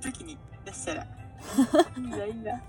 [0.00, 1.06] 時に出したら。
[1.96, 2.60] いいんだ、いいんだ。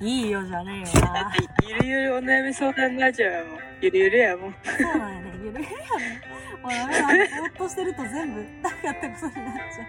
[0.00, 3.58] いいよじゃねえよだなって、ゆるゆるお悩み相談ラジオやもん。
[3.80, 4.54] ゆるゆるやもん。
[4.64, 6.22] そうなんやねゆるゆるやね
[6.62, 9.84] もうダメだぼーっとしてると全部なかったことになっちゃ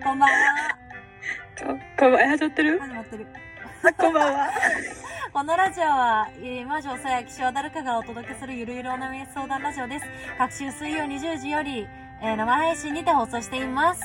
[0.00, 0.78] うこんばんは
[1.58, 1.64] こ、
[1.98, 2.78] こんばんは、始まってる？
[2.78, 3.26] 始まってる
[3.82, 4.50] あこんばんは。
[5.32, 10.06] このラジオは、えー魔女さや岸和田るかがお届けするゆるゆるお悩み相談ラジオです。
[10.38, 11.86] 各週水曜20時より、
[12.22, 14.02] えー生配信にて放送しています。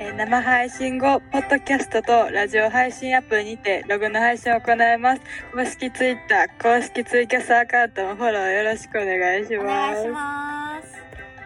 [0.00, 5.22] えー生配信後、ポッドキャストとラジオ配信アプリにてログの配信を行います。
[5.52, 9.94] 公式ツイッター、公式ツイキャスアカウントもフォローよろしくお願いしおます。
[9.94, 10.88] 願いします。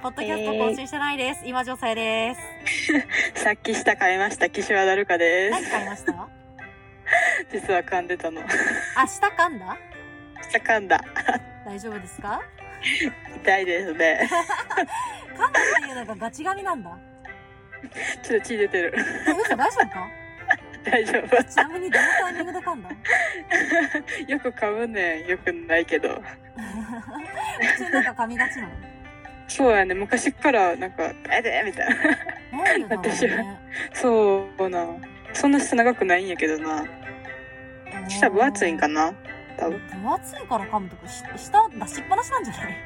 [0.03, 1.43] ポッドキャスト更新してないです。
[1.45, 2.35] 今女性で
[3.35, 3.35] す。
[3.45, 5.71] さっき下買いました、岸和田るかで何す。
[5.71, 6.13] 買いました？
[7.53, 8.41] 実は噛んでたの。
[8.97, 9.77] あ、下噛んだ？
[10.51, 11.01] 下噛んだ。
[11.67, 12.41] 大丈夫ですか？
[13.37, 14.29] 痛いですね。
[14.31, 16.91] 噛むっていうのがガチ噛みなんだ。
[18.23, 18.95] ちょっと血出てる。
[18.97, 20.09] え、嘘大丈夫か？
[20.85, 21.45] 大丈夫。
[21.45, 22.91] ちなみにどのタイミングで噛んだ？
[24.29, 25.27] よく噛むねん。
[25.27, 26.23] よくないけど。
[27.77, 28.71] 口の中噛みがちなの？
[29.49, 29.95] そうやね。
[29.95, 31.95] 昔っからなんか、えでみたいな。
[32.97, 33.59] 私ね。
[33.93, 34.87] そうな。
[35.33, 36.85] そんな下長くないんやけどな。
[38.09, 39.13] 下分厚いんかな？
[39.57, 39.79] 多分。
[40.03, 42.77] 分厚いから噛むとかし下出しっぱなしなんじゃない？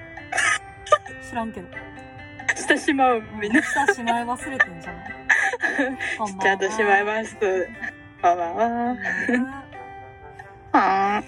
[1.28, 1.68] 知らんけど
[2.68, 3.62] 下しまう、みんな。
[3.62, 5.14] 下しまい忘れてんじゃない
[6.18, 7.36] こんばんはちゃんとしまいます。
[7.36, 8.96] こんばんは。
[10.72, 11.20] な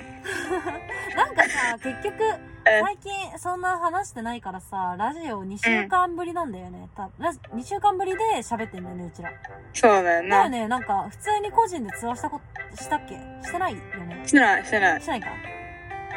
[1.30, 2.22] んかさ結局
[2.66, 9.30] え最近そんな話してないからさラジオ2週間ぶりなんだよね、たラジ2週間ぶりで喋ってんだよねうちら
[9.72, 10.48] そうだよだよな。
[10.50, 12.41] ねなんか普通に個人で通話したこ
[12.74, 13.14] したっけ？
[13.46, 15.00] してないよねしてない、してない。
[15.00, 15.28] してないか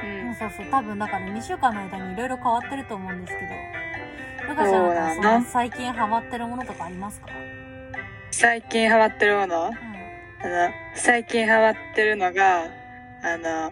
[0.03, 0.35] ううんん。
[0.35, 3.51] そうそう多分だから2週間の間にいろいろ変わってると思うんですけど
[4.47, 7.27] ルカちゃんなんかそそうだなの最近ハマってるものとかありますか？
[8.31, 9.67] 最近ハマってるもの？
[9.67, 9.73] うん。
[9.73, 12.63] あの、最近ハマってるのが、
[13.23, 13.71] あの、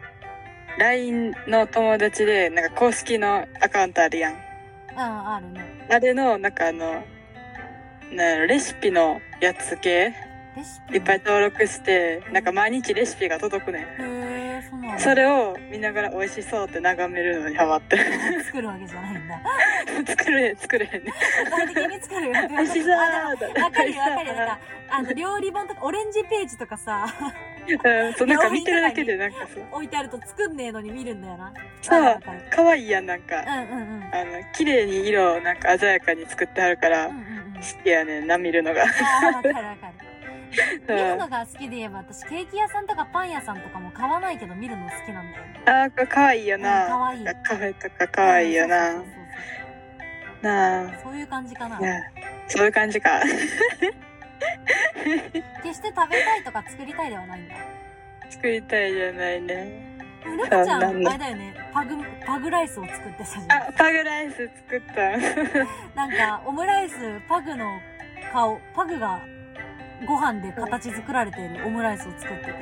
[0.77, 4.33] LINE の友達で、なんか公式のアカウントあるやん。
[4.33, 4.39] うん
[4.99, 5.61] あるね。
[5.89, 7.03] あれの、なんかあの、
[8.11, 10.13] なんレシピのやつ系？
[10.93, 14.99] いっぱい登録して、なんか毎日レシピが届くねん。
[14.99, 18.43] それを見ながら美味しそうって眺めるのにハマってる。
[18.43, 19.41] 作るわけじゃないんだ。
[20.07, 21.13] 作れ作れへんね。
[21.45, 24.29] 具体的に作る美味しそうわかるよわかる。
[24.29, 24.59] よなんか
[24.89, 27.07] あの料理本とかオレンジページとかさ。
[27.67, 29.63] うん、そう、なんか見てるだけでなんかそう。
[29.71, 31.53] 置いてあると作んねえのに見るんだよな。
[31.81, 32.03] そう。
[32.03, 33.39] わかるわかる可愛いやん、なんか。
[33.39, 34.09] うんうんうん。
[34.13, 37.61] あの、綺麗に色をなんか鮮やかに作ってあるから、好うんうんうん。
[37.83, 38.81] きやねんな、見るのが。
[38.81, 39.67] わかるわかる。
[39.83, 39.90] うん
[40.87, 46.87] 見るのが好きで言えば私ケーキ屋さんとかパン屋さんとかも買わないけど見るの好きなんだよねあー、可愛いようんな。
[46.87, 49.05] 可愛いカフェとか可愛いよなそうそう。
[49.05, 49.11] そ
[50.41, 50.89] うなあ。
[50.89, 52.11] そうそういう感じかなね
[52.47, 53.21] そういう感じか。
[55.63, 57.55] 決して食べたいとか作りたいではないんだ
[58.29, 59.91] 作りたいじゃないね。
[60.25, 61.95] ルカちゃんあれだよねパグ
[62.25, 65.17] パグライスを作ってさあ、パグライス作った。
[65.95, 66.95] なんかオムライス
[67.27, 67.79] パグの
[68.31, 69.19] 顔パグが
[70.05, 72.53] ご飯で形作られているオムライスを作ってて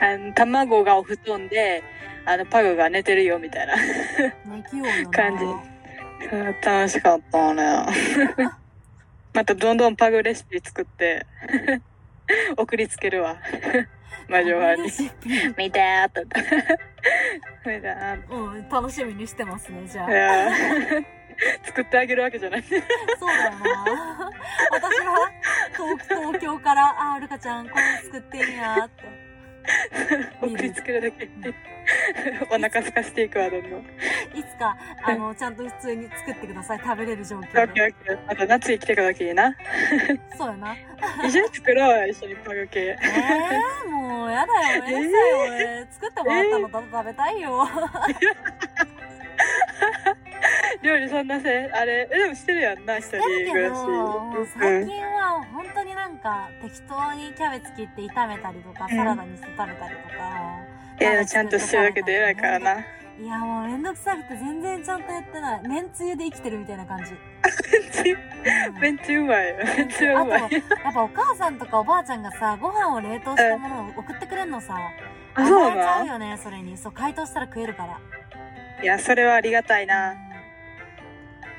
[0.00, 1.82] あの、卵がお布団で、
[2.26, 3.74] あの、パグが寝てるよ、みたいな。
[5.10, 7.62] 感じうん楽しかったね。
[9.34, 11.26] またどんどんパグレシピ作って、
[12.56, 13.36] 送りつけるわ。
[14.28, 14.82] 魔女側に
[15.56, 16.24] 見てーって。
[17.66, 20.08] 見てーってうん楽しみにしてますねじゃあ
[21.64, 22.62] 作ってあげるわけじゃない。
[22.62, 22.80] そう
[23.28, 24.30] だよな
[24.70, 25.30] 私は
[25.72, 29.24] 東東京からあールカちゃんこれ作ってんやって
[30.40, 31.28] 送りつけるだけ。
[32.50, 33.80] お腹空かしていくわ、どんどん。
[33.80, 37.86] いつかあのちゃんと普通に作ってください食べれる状況で。
[38.26, 39.54] また夏に来てくだけいいな。
[40.36, 40.74] そうやな
[41.26, 42.80] 一緒に作ろうよ、一緒にパグ系。
[42.80, 47.68] えー、もうやだよめんどくさいよ俺作ってもらったのただ食べたいよ
[50.84, 53.80] 料理そんなせ、あれ、えでもしてるやんな、一人暮らし。
[54.58, 60.60] 最近は本当になんか適当にキャベツ切って炒めたりとかうんサラダにして食べたりとか、
[61.00, 62.80] いや、ちゃんとしてるだけで偉いからな。
[63.16, 67.16] いやもうめんどくさくて全然ちゃんとやってないめんつゆで生きてるみたいな感じ、 う
[68.72, 69.54] んめんつゆうまい。
[69.54, 70.42] めんつゆうまい。
[70.42, 74.76] あとやっぱお母さんとかおばあちゃんがさご飯を冷凍したものを送ってくれんのさ
[75.36, 77.98] あ、そう甘えちゃうなよねそれにそう解凍したら食えるから
[78.82, 80.14] いや、それはありがたいな。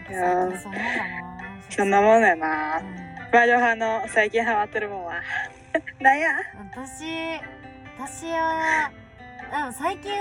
[0.07, 2.81] そうなんだなそんなもんだよなう。
[2.83, 5.21] んバージョン派の最近ハマってるもんは。
[5.99, 6.29] なんや？
[6.71, 7.03] 私
[7.99, 8.91] 私は
[9.51, 10.15] でも最近う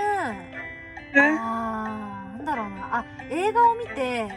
[1.21, 1.39] ん？
[1.39, 4.27] あーなんだろうなあ映画を見て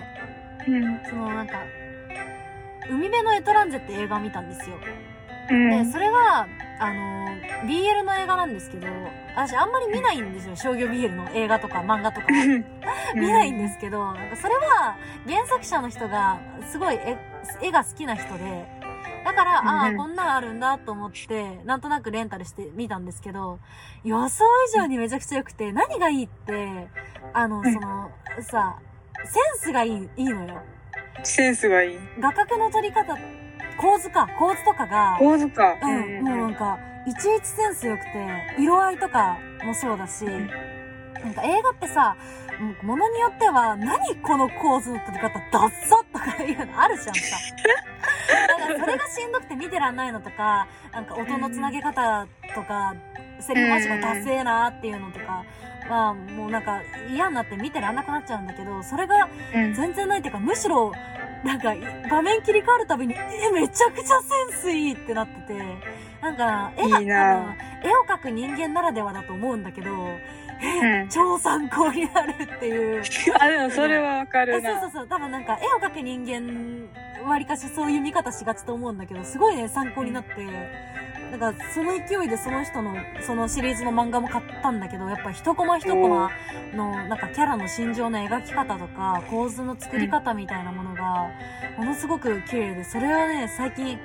[0.66, 1.00] うん。
[1.08, 1.54] そのなんか
[2.90, 4.76] 海辺のエトランゼって映画を見たんですよ。
[5.50, 5.70] うん。
[5.70, 6.46] で、それが、
[6.80, 7.28] あの、
[7.66, 8.86] BL の映画なんですけど、
[9.34, 12.26] 私あんまり見ないんですよ、商業 BL の映画とか漫画とか。
[13.14, 14.96] 見ないんですけど、なんかそれは
[15.26, 16.38] 原作者の人が
[16.68, 17.16] すごい絵
[17.62, 18.66] 絵が好きな人で、
[19.24, 23.58] だから、ああ、うんこんなんあるんだと思って、なんとなくレンタルして見たんですけど、
[24.04, 24.44] 予想
[24.74, 26.88] 以上にめちゃくちゃ良くて、何がいいって、
[27.34, 28.10] あの、うんその、
[28.40, 28.78] さ、
[29.24, 30.62] センスがいい、いいのよ。
[31.24, 31.98] センスがいい。
[32.20, 33.16] 画角の撮り方、
[33.78, 35.76] 構図か、構図とかが、構図か。
[35.82, 38.10] うん、もうなんか、いちいちセンス良くて、
[38.58, 40.46] 色合いとかもそうだし、ん
[41.24, 42.16] なんか映画ってさ、
[42.82, 47.36] ものによっては、何この構図の撮り方、ダッサとかいうのあるじゃんさ。
[48.48, 52.94] だからそれがしんどくて見てらんないのとか、なんか音のつなげ方とか、
[53.40, 55.44] セリフ回しがダセえなっていうのとか、
[55.88, 59.74] まあもうなんか嫌になって見てらんなくなっちゃうんだけど、それがうん。
[59.74, 60.92] 全然ないっていうか、むしろ、
[61.44, 61.74] なんか、
[62.10, 64.20] 画面切り替わるたびに、え、めちゃくちゃ
[64.50, 65.54] センスいいってなってて、
[66.20, 67.54] なんか、絵が、いいな多分
[67.90, 69.90] 絵を描く人間ならではだと思うんだけど、
[70.60, 71.08] うん。
[71.08, 73.02] 超参考になるっていう。
[73.38, 74.70] あ、でもそれはわかえるな。
[74.78, 76.88] そうそうそう、多分なんか、絵を描く人間、
[77.28, 80.54] わりかしそういう見方しがちと思うんだけど、すごいね、参考になって、なん
[81.36, 86.30] か、その勢いでその人の、そのシリーズの漫画も買ったんだけど、やっぱ一コマ一コマ
[86.74, 91.28] の、なんかキャラの心情の描き方とか、構図の作り方みたいなものが、
[91.76, 93.98] ものすごく綺麗で、それはね、最近、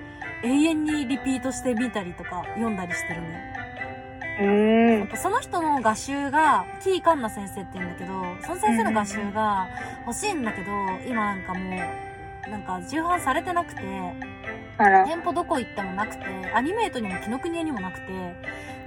[0.44, 3.54] 永遠にリピートして見たりとか、読んだりしてるね。
[4.40, 5.00] うーん。
[5.00, 9.68] やっぱその人の画集が、キーカンナ先生って言うんだけど、その先生の画集が
[10.08, 10.72] 欲しいんだけど、
[11.08, 11.76] 今なんかも
[12.48, 13.82] う、なんか重版されてなくて。
[14.78, 18.08] 店舗どこ行ってもなくて、アニメートにも紀ノ国屋にもなくて、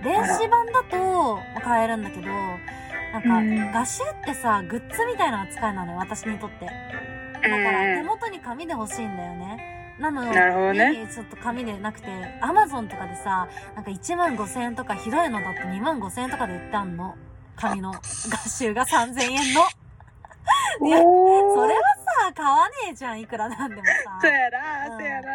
[0.03, 2.29] 電子版だと買えるんだけど、
[3.13, 6.67] なんかうん画集ってさ、グッズみたいな扱いなのよ、私にとって。
[6.67, 9.95] だから手うん元に紙で欲しいんだよね。
[9.99, 12.09] なのなるほどねにちょっと紙でなくて、
[12.43, 17.15] アマゾンとかでさ、なんか1万5千円とか、ひどいのだって2万5千円とかで売ってあんの。
[17.57, 18.03] 紙の画
[18.39, 19.63] 集が3000円の。
[20.85, 21.81] いやそれは
[22.27, 24.19] さ、買わねえじゃん、いくらなんでもさ。
[24.21, 25.29] そうやな、うんそうやな。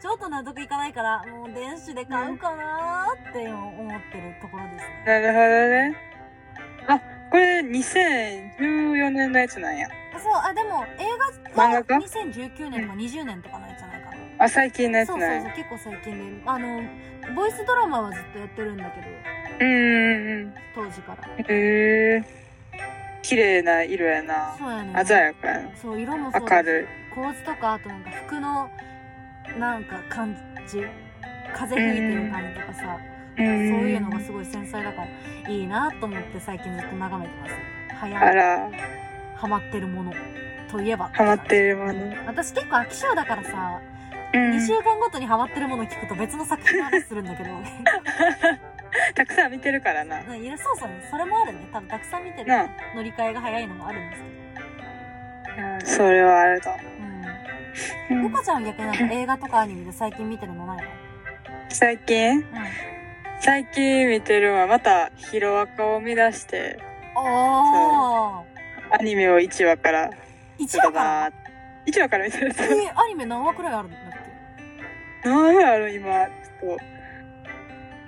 [0.00, 5.02] ちょっと納得いかないから、もう電子で買うかなーって思ってるところですね。
[5.06, 5.96] なるほどね。
[6.88, 7.00] あ、
[7.30, 9.88] これ2014年のやつなんや。
[10.18, 11.04] そう、あ、でも映
[11.54, 14.16] 漫画が画か2019年とか20年とかのやつじゃないかな。
[14.44, 15.40] あ、最近のやつそうそう。
[15.40, 16.50] そう、結構最近で。
[16.50, 16.82] あの、
[17.34, 19.06] ボイスドラマはずっとやってるんだけど、
[19.60, 20.54] うんうんうん。
[20.74, 21.28] 当時から。
[21.36, 22.37] へえ。
[23.22, 24.54] 綺麗な色やな。
[24.58, 25.04] そうやね。
[25.04, 25.76] 鮮やかやな。
[25.76, 27.14] そう、色もそう明るい。
[27.14, 28.70] 構図とか、あとなんか服の、
[29.58, 30.36] なんか感
[30.66, 30.82] じ。
[31.54, 32.82] 風吹いてる感じとかさ、
[33.36, 35.02] そうそういうのがすごい繊細だか
[35.44, 37.52] ら、いいなと思って最近ずっと眺めてます。
[37.94, 38.70] はあや、ら、
[39.34, 40.12] ハマってるもの
[40.70, 41.08] といえば。
[41.14, 42.14] ハマってるもの。
[42.26, 43.80] 私結構飽き性だからさ、
[44.34, 47.50] うん2週間ごとにハマってるもの聞くと別の作品の話するんだけど。
[49.14, 50.20] たくさん見てるからな。
[50.36, 51.60] いやそうそう、それもあるね。
[51.72, 52.52] 多分たくさん見てる
[52.94, 56.70] 乗り換えが早いのもあるんですけうんそれはあると。
[56.70, 56.76] ど。
[56.76, 56.78] う
[58.10, 58.18] うん。
[58.20, 60.82] んルカちゃんは逆になんか映画とかアニメで最近見てるのないの？
[61.68, 62.38] 最近？
[62.38, 62.44] うん。
[63.40, 66.76] 最近見てるのはまたヒロアカを見出して、
[67.14, 68.42] おー
[68.90, 70.10] アニメを1話から、
[70.58, 71.32] !1 話から
[71.86, 72.62] ？1話から見てると。
[72.64, 74.00] えー、アニメ何話くらいあるんだっ
[75.22, 75.28] け？
[75.28, 75.90] 何話ある？
[75.94, 76.97] 今、ちょっと。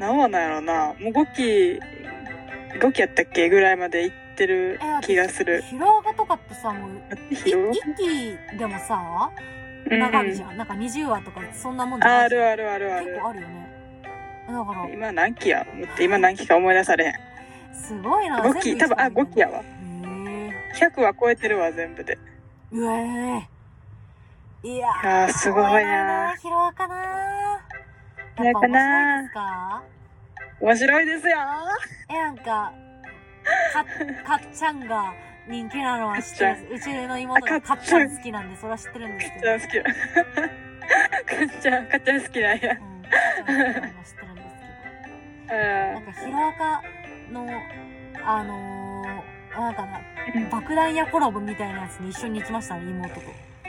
[0.01, 0.87] 何話なんやろな。
[0.87, 1.81] もう5期、
[2.81, 5.61] 5期やったっけぐらいまで行ってる気がする。
[5.63, 6.91] ヒロアカとかってさ、もう、
[7.31, 9.31] いヒロ一期でもさ、
[9.91, 10.57] うん長いじゃん。
[10.57, 13.21] なんか20話とかそんなもんじあるあるあるある結。
[13.21, 13.71] 構あるよね。
[14.49, 15.67] だから、今何期や？
[15.75, 17.15] 待って今何期か思い出されへん。
[17.75, 18.43] すごいな。
[18.43, 19.59] 5期、多分、あ、5期やわ。
[19.59, 20.51] へえ。
[20.77, 22.19] 100は超えてるわ、全部で。
[22.73, 23.43] うえー。
[24.63, 27.61] いやーすごいな怖なヒロアカなや
[28.51, 28.77] っぱ面白
[29.21, 29.83] いですか？
[30.61, 31.39] 面白いですよ
[32.11, 33.85] え、なんか、か、
[34.27, 35.13] かっちゃんが
[35.49, 36.89] 人気なのは知ってるんです。
[36.91, 39.31] うちの妹があかっちゃん好きなんで、それは知ってるんです
[39.69, 39.85] けど。
[39.87, 40.45] かっちゃん好きだ。
[41.49, 42.71] かっちゃん、かっちゃん好きなんや。
[42.71, 44.57] うん、かっちゃん好きなのは知ってるんです
[45.47, 45.57] けど。
[45.57, 46.83] なんかヒロアカ
[47.33, 47.49] の、
[48.25, 50.01] あのー、なんかな、
[50.51, 53.21] 爆弾やコラボみたいなやつに一緒に行きましたね、妹と。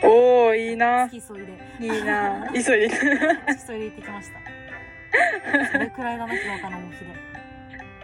[0.03, 1.05] おー、いいな。
[1.07, 1.57] 付き添いで。
[1.79, 2.49] いいな。
[2.53, 2.87] 急いで。
[2.89, 3.07] 付
[3.53, 4.39] き添いで行ってきました。
[5.71, 7.05] それくらいだな、ヒロアカの重きで。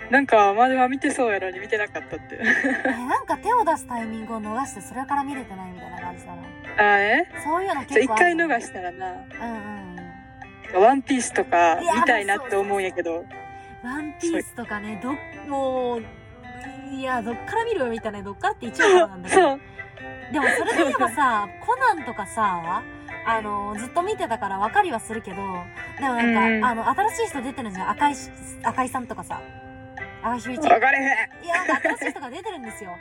[0.09, 2.39] なんか、まだ見てそうやのに見てなかったって。
[2.39, 2.43] え、
[2.91, 6.41] なんか手を出すタイミングを逃して、それから見れてないみたいな感じだな。
[6.77, 7.27] あ、え？
[7.43, 10.83] そういうの結構あるよね回逃したらな、うんうんうん。
[10.83, 13.25] ワンピースとか見たいなって思うんやけど、
[13.83, 15.13] ワンピースとかね、ど、
[15.49, 16.03] もう、
[16.93, 17.79] いや、どっから見る？
[17.81, 19.41] よみたいな、どっからって一話からなんだけど。
[20.31, 22.81] でもそれで言えばさ、コナンとかさ、
[23.29, 25.41] あの、ずっと見てたから分かりはするけど、で
[26.07, 27.89] もなんか、うんあの、新しい人出てるじゃん。
[27.89, 28.29] 赤井し、
[28.63, 29.41] 赤井さんとかさ。
[30.23, 30.59] 赤井秀一。
[30.69, 31.01] わかれへ
[31.41, 31.45] ん。
[31.45, 32.91] いや、なんか新しい人が出てるんですよ。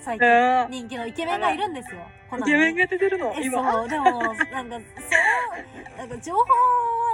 [0.00, 0.28] 最近。
[0.28, 2.00] あ人気のイケメンがいるんですよ。
[2.30, 3.34] コーイケメンが出てるの？
[3.36, 3.72] え、今。
[3.72, 6.46] そう、でも、なんか、そう、なんか情報は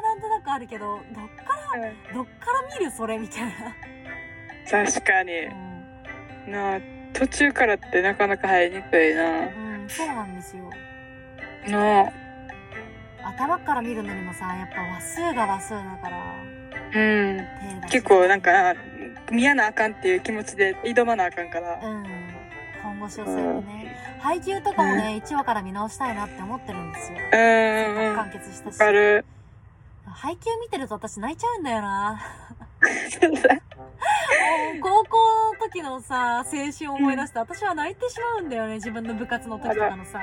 [0.03, 3.51] なんとなくあるけど、どっから、うんどっから見るそれみたいな。
[4.71, 5.33] 確かに。
[5.33, 6.81] うんなあ、
[7.13, 9.23] 途中からってなかなか入りにくいな。
[9.25, 9.35] う
[9.85, 10.71] ん、そうなんですよ。
[11.67, 12.28] なあ。
[13.23, 16.19] 頭から見るのにもさ、やっぱ話数が話数だから、
[16.95, 17.47] うん。
[17.91, 18.75] 結構なんか、
[19.31, 21.79] 見やなあかんっていう気持ちで挑まなあかんから。
[21.83, 22.05] うん。
[22.83, 23.97] 本腰を据えてね。
[24.21, 27.19] 配給とかもね、1話から見直したいなって思ってるんですよ。
[27.19, 28.79] うん完結したし。
[30.11, 32.21] 配給見てると私泣いちゃうんだよな。
[34.81, 40.21] 高校の時のさ、青春を思い出して、私は泣いてしまうんだよね、自分の部活の時とかのさ。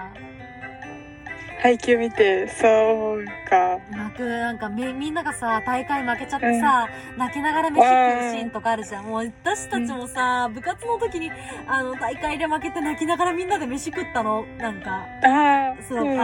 [1.65, 3.79] 配給見て、そうか。
[3.89, 9.05] 泣く、なんかみ、みんながさ、大会負けちゃってさ、泣きながら飯食うシーンとかあるじゃん。
[9.05, 11.31] もう私たちもさ、部活の時に、
[11.67, 14.45] あの、大会で負けて泣きながらみんなで飯食ったの？
[14.59, 16.03] なんか、ああ、そう、あ。
[16.03, 16.15] の、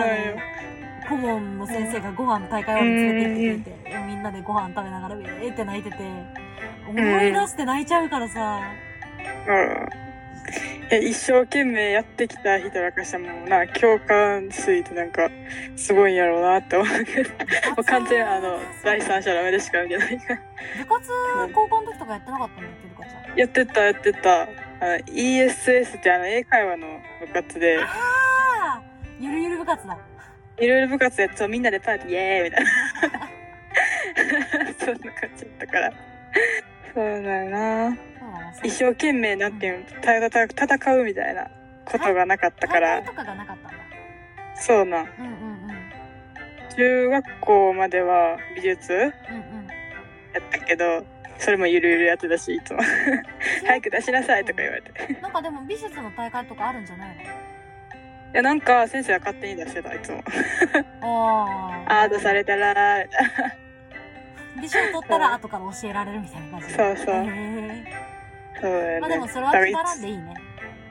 [1.09, 5.97] 顧問の先生がご飯大会終わりに連れて行ってくれて、みんなでご飯食べながら、えーって泣いてて、
[6.87, 8.61] 思い出して泣いちゃうからさ、
[9.47, 10.10] うん。
[10.89, 15.29] え 一生懸命やってきた人らからしたらもうな、共感すいてなんか、
[15.75, 16.95] すごいんやろうなって思う も
[17.77, 20.41] う完全にあの、第三者の目でしか見てないから。
[20.79, 21.09] 部活、
[21.53, 23.37] 高校の時とかやってなかったんだっけ、ルカちゃん。
[23.37, 24.41] やってた、やってた。
[24.41, 24.47] あ
[24.85, 26.87] の ESS ってあの、英会話の
[27.19, 27.85] 部活で、あ
[28.77, 28.81] あ
[29.19, 29.97] ゆるゆる部活だ。
[30.57, 32.71] いろいろ部活やって、みんなでパーティーイエーイみたいな。
[34.85, 35.93] そんな感じだったから。
[36.93, 37.97] そうだよな。
[38.63, 41.47] 一生懸命なんていうの、たたた戦うみたいな
[41.85, 43.77] ことがなかったから大会、とかがなかったんだ。
[44.55, 45.05] そうなん。
[45.05, 45.35] うんうんう
[45.67, 45.71] ん。
[46.75, 49.11] 中学校までは美術やうんうん。
[49.11, 49.11] っ
[50.51, 51.05] たけど、
[51.37, 52.81] それもゆるゆるやってたし、いつも。
[53.65, 55.13] 早く出しなさいとか言われて。
[55.13, 57.17] いなんかでも美術の大会とかあるんじゃない
[58.33, 60.23] や、なんか先生は勝手に出してた、いつも。
[61.01, 62.09] のああ。
[62.09, 63.55] 出されたらー、みたいな。
[64.59, 66.73] 美賞取ったら後から教えられるみたいな感じ。
[66.73, 67.15] そうそう。
[67.15, 67.83] へー。
[68.61, 68.99] そうだよね。
[68.99, 70.33] まあでもそれはつまらんでいいね。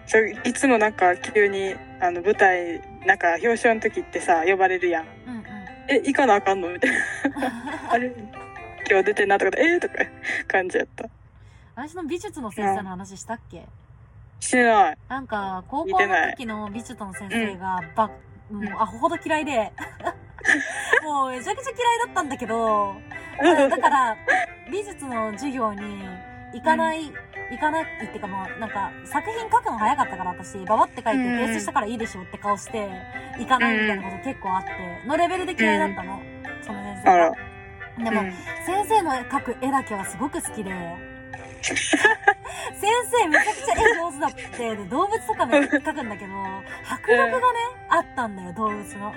[0.06, 5.06] そういつもなんか急にあの舞台なんか表彰の時ってさ呼ばれるやん。
[5.26, 5.44] うんうん。
[5.88, 6.96] え行かなあかんのみたいな。
[7.90, 8.12] あれ
[8.88, 9.94] 今日出てんなとかでえー、とか
[10.48, 11.08] 感じやった。
[11.76, 13.64] 私の美術の先生の話したっけ？
[14.40, 14.98] してない。
[15.08, 19.70] なんか、高校の時の美術の先生が、ば、もうアホほど嫌いで、
[21.04, 22.96] もうめちゃくちゃ嫌いだったんだけど、
[23.42, 24.16] だから、
[24.70, 25.80] 美術の授業に
[26.52, 27.10] 行かない、
[27.50, 31.38] 行かないっていうかもう、なんか、作品書くの早かったから私、ババって書いてうん。
[31.38, 32.88] 提出したからいいでしょって顔して、
[33.38, 34.70] 行かないみたいなこと結構あって、
[35.06, 36.20] のレベルで嫌いだったの、
[36.62, 37.02] その先
[37.98, 38.04] 生。
[38.04, 38.22] でも、
[38.66, 40.70] 先生の描く絵だけはすごく好きで、
[41.60, 41.74] 先
[43.12, 46.32] 生めちゃくちゃ絵上手だって、で動物とかも描くんだけど、
[46.88, 49.14] 迫力がね、あったんだよ、動物の。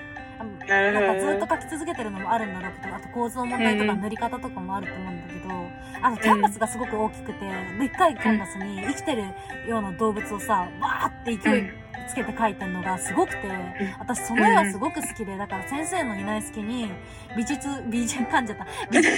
[0.67, 5.69] なんかずっと描き続けてるのもあるんだろうけど、あと構図の問題とかうん塗り方とかもあると思うんだけど、
[6.01, 7.39] あのキャンバスがすごく大きくて、
[7.79, 9.23] でっかいキャンバスに生きてる
[9.67, 11.63] ような動物をさ、わーって勢い
[12.09, 13.37] つけて描いてるのがすごくて、
[13.99, 16.91] 私その絵はすごく好きで、だから先生のいない隙に、
[17.37, 18.67] 美術、美術、噛んじゃった。
[18.91, 19.15] 美術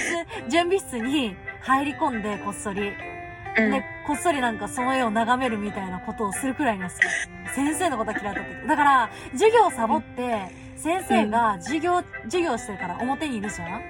[0.48, 2.88] 準備室に入り込んで、こっそり。
[2.88, 7.54] うんで、こっそりなんかその絵を眺めるみたいなことをするくらいの好き。
[7.54, 8.68] 先生のことは嫌いだったけど。
[8.68, 13.82] だから、授業をサボって、先生が授業、授業してるから表にいるじゃん。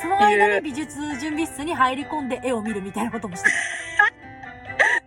[0.00, 3.50] その間に美術準備室に入り込んで絵を見るみたいなこともして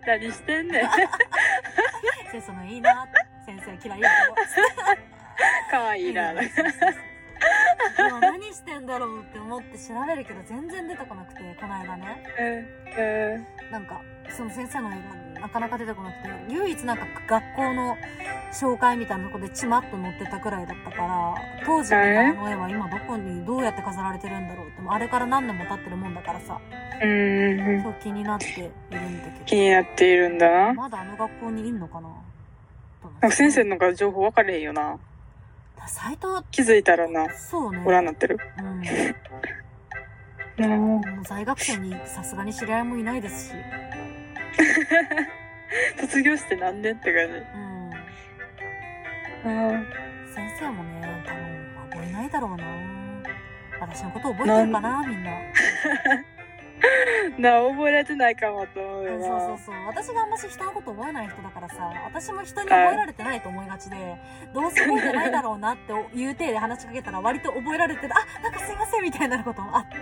[0.04, 0.08] た。
[0.18, 0.90] 何してんねん。
[2.32, 3.08] 先生のいいな。
[3.46, 4.36] 先生嫌いやけど。
[5.72, 6.42] かわいいなで
[8.12, 12.24] も何してんだろうって思って調べるけど全然出てこなくて、この間ね。
[12.40, 13.72] うんうん。
[13.72, 17.96] なんか、その先生の絵がなかなか出てこなくて、唯一なんか学校の
[18.52, 26.60] 紹介みたいなとこでちまっと載ってたくらいだったから、当時見たあの絵は今どこにどうやって飾られてるんだろうって、もうあれから何年も経ってるもんだからさ、
[27.00, 27.10] うん。
[27.60, 28.72] うんそう気になっているん
[29.22, 30.68] だ気けになっているんだな。
[30.70, 32.10] ど、まだあの学校にいんのかな？
[33.22, 34.98] なんか先生のが情報分かれへんよな。
[35.88, 37.84] サイト、気づいたらなそうね。
[37.86, 38.40] ご覧になってる。
[38.58, 38.82] うん。
[40.58, 43.54] うんもう在学生にさすがに知り合いもいないですし、
[46.00, 47.34] 卒業して何年って感じ
[49.46, 49.68] うん。
[49.70, 49.88] うん
[50.34, 52.66] 先生もね、多分覚えないだろうな。
[53.80, 55.32] 私のこと覚えてるかな、みんな。
[57.38, 64.16] な覚えられてないかもと思うよそうなそうそう私があんまし人のこと覚えない人だからさ私も人に覚えられてないと思いがちで
[64.54, 70.00] どうせ覚えてないだろうなって言う体で話しかけたら割と覚えられてるあなんかすいませんみたいになることもあってあ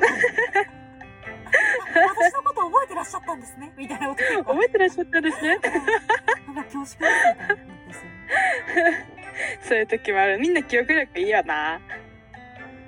[1.93, 3.71] 私のこと覚えてらっしゃったんですね。
[3.77, 5.59] みたいなこと覚えてらっしゃったんですね。
[6.47, 8.00] なんか恐縮ですみたいな思ってさ
[9.67, 10.38] そういう時もある。
[10.39, 11.79] みんな記憶力いいよな。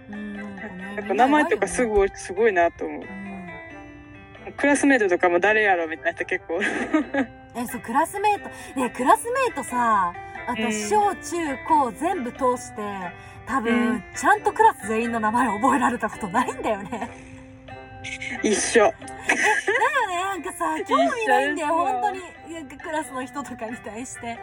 [0.09, 3.03] うんなんか名前とかすみんなぐすごいなと思う。
[3.03, 6.59] 偉いよねクラスメートとかも誰やろみたいな人結構。
[6.61, 8.49] えそうクラスメート。
[8.79, 10.13] ねクラスメートさ
[10.47, 12.81] あとうん小中高全部通して
[13.47, 14.03] 多分、うん。
[14.15, 17.09] ちゃんとクラス全員の名前覚えられたことないんだよね
[18.43, 18.81] 一緒。
[18.81, 18.93] だよ
[20.09, 22.21] ねなんかさ興味ないんだよ本当に。
[22.53, 24.37] なんかクラスの人とかに対して。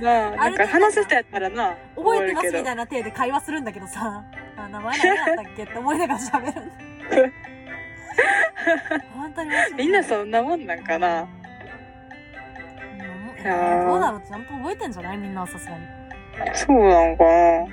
[0.00, 4.24] なあなんか話す人やったらな覚えてますみたいな体で会話するんだけどさ。
[4.56, 6.62] あ名前 何だったっけって思いながら喋るんだ
[9.14, 11.22] 本当にみんなそんなもんなんかな。
[11.22, 11.28] うん
[13.86, 15.16] どうだろうちゃんと覚えてんじゃない？
[15.16, 15.82] みんなはさすがに
[16.54, 17.64] そうなんかな。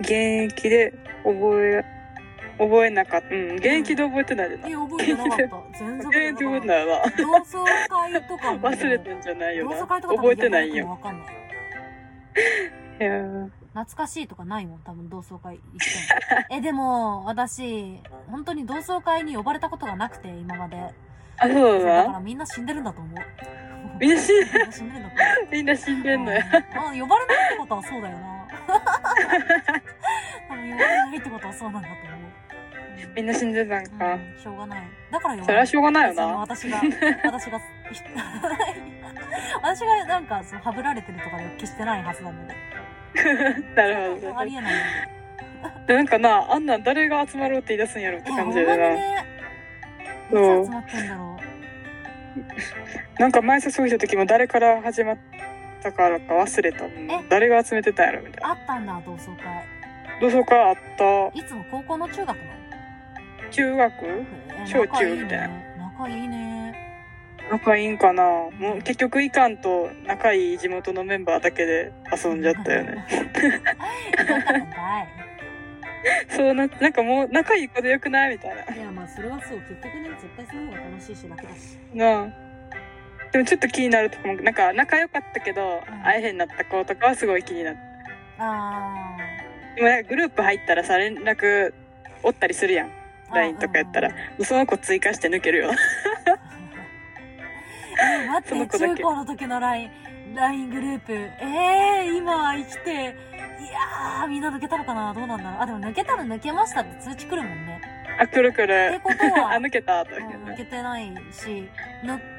[0.00, 0.12] 現
[0.52, 0.92] 役で
[1.24, 1.82] 覚え
[2.58, 3.34] 覚えなかった。
[3.34, 3.56] うん。
[3.56, 4.68] 現役で覚えてないでな。
[4.68, 5.78] いや覚えてなかった。
[5.78, 8.60] 全然現役で覚えてないよな同窓会とかも。
[8.60, 9.70] 忘れてんじゃないよな。
[9.70, 10.88] 同窓会とか覚えてないんよ。
[10.90, 11.26] わかんない。
[13.00, 13.50] いやー。
[13.74, 16.58] 懐かしいとかないもん多分同窓会行っても。
[16.58, 17.98] えでも私
[18.30, 20.76] 本当に同窓会に呼ばれたことがなくて今まで。
[21.38, 23.14] あそうだだなからみんな死んでるんだと思う。
[23.98, 24.92] みんな死んでるんだと思う
[25.50, 26.40] みんな死んでんのよ。
[26.40, 26.78] うん。
[26.78, 28.32] あ呼ばれないってことはそうだよな。
[30.48, 32.11] 多分呼ばれないってことはそうなんだと思う
[33.16, 34.82] みんな死んでたんか、うん、しょうがない。
[35.10, 36.26] だからそれはしょうがないよな。
[36.38, 36.80] 私が
[37.24, 37.60] 私が
[39.62, 42.54] 私がなんかそのはぶられてるとかで決してないはずなので
[43.74, 44.38] なるほど。
[44.38, 44.74] ありえない
[45.86, 48.74] でなんかなあんなん誰が集まろうって言い出すんやろってえ感じでな、
[50.30, 51.38] そ集まってんだろ
[53.18, 55.18] なんか前誘う人時も誰から始まっ
[55.82, 56.84] たからか忘れた
[57.28, 58.50] 誰が集めてたんやろみたいうな。
[58.50, 59.64] あったんだ同窓会。
[60.20, 61.26] 同窓会あった。
[61.38, 62.61] いつも高校の中学の？
[63.52, 63.92] 中学？
[64.04, 65.48] え小中みたいな。
[65.78, 66.74] 仲いいね。
[67.50, 68.22] 仲いいんかな？
[68.22, 73.06] もう結局いかんと仲いい地元のメンバーだけで遊んじゃったよね。
[76.28, 78.74] そうななんかもう仲いい子でよくないみたいな。
[78.74, 79.58] いやまあそれはそう。
[79.60, 81.78] 結局ね絶対その方が楽しいし楽だし。
[81.94, 82.26] なあ。
[83.32, 85.80] でもちょっと気になるとこもなんか仲良かったけど、ん。
[86.02, 87.80] 会えへんなった子とかはすごい気になった
[88.44, 89.16] あ
[89.76, 91.72] でもなんかグループ入ったらさ連絡
[92.22, 92.88] おったりするやん。
[92.88, 93.01] ー
[93.34, 94.10] LINE とかやったら
[94.42, 95.70] その子追加して抜けるよ。
[98.00, 99.90] え待って中高の時の LINE
[100.34, 101.12] LINE グループ。
[101.12, 105.12] えー、今生きていやーみんな抜けたのかな？
[105.14, 105.60] どうなんだろう？
[105.62, 107.80] あでも抜けたら抜けましたって通知来るもんね。
[108.18, 111.68] あくるくってることは あ抜けたとうん抜けてないし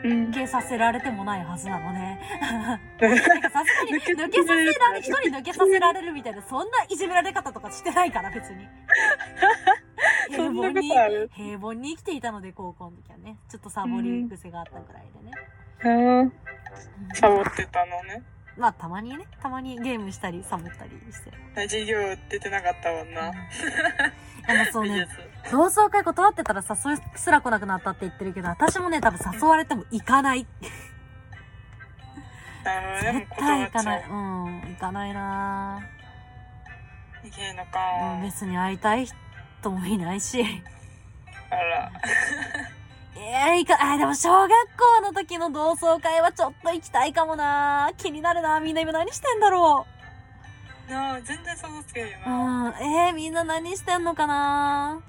[0.04, 0.30] うん。
[0.30, 2.20] 抜けさせられてもないはずなのね。
[2.52, 8.68] なんかさすがに抜け抜けさせられ、一人抜けさせられるみたいな、そんないじめられ方とかしてないから、別に。
[10.32, 10.90] そ平凡に
[11.32, 13.38] 平凡に生きていたので、高校の時はね。
[13.50, 15.04] ちょっとサボり癖があったぐらい
[15.82, 16.22] でね。
[16.22, 16.34] うん。
[17.14, 18.24] サボってたのね。
[18.58, 21.32] まあ、たまにね、たまにゲームしたり、サボったりして。
[21.68, 23.32] 授業出てなかったもんな。
[24.46, 25.08] でもそう美ね
[25.44, 30.46] 術、同窓会断ってたら誘いすら来なくなったって言ってるけど、私もね、多分誘われても行かない。
[32.64, 33.28] なるほどね。
[33.30, 34.04] 絶対行かない。
[34.10, 35.80] うん、行かないな
[37.24, 39.16] ういけんのうん、か別に会いたい人
[39.72, 40.44] もいないし。
[41.50, 41.92] あら。
[43.16, 47.92] ええいか、あ、でも小学校の時の同窓会はちょっと行きたいかもな。
[47.98, 48.60] 気になるな。
[48.60, 49.86] みんな今何してんだろ
[50.90, 52.30] なあ全然想像つけへんよう。
[52.30, 52.74] うな、ん、
[53.08, 55.02] えー、みんな何してんのかな。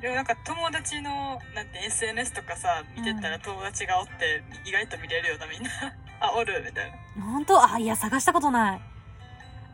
[0.00, 5.70] でもなんか友達のなんて SNS とかさ見てたら友達がおって意外と見れるよなみんな。
[6.20, 7.22] あおるみたいな。
[7.24, 7.62] 本当？
[7.62, 8.80] あ、いや、探したことない。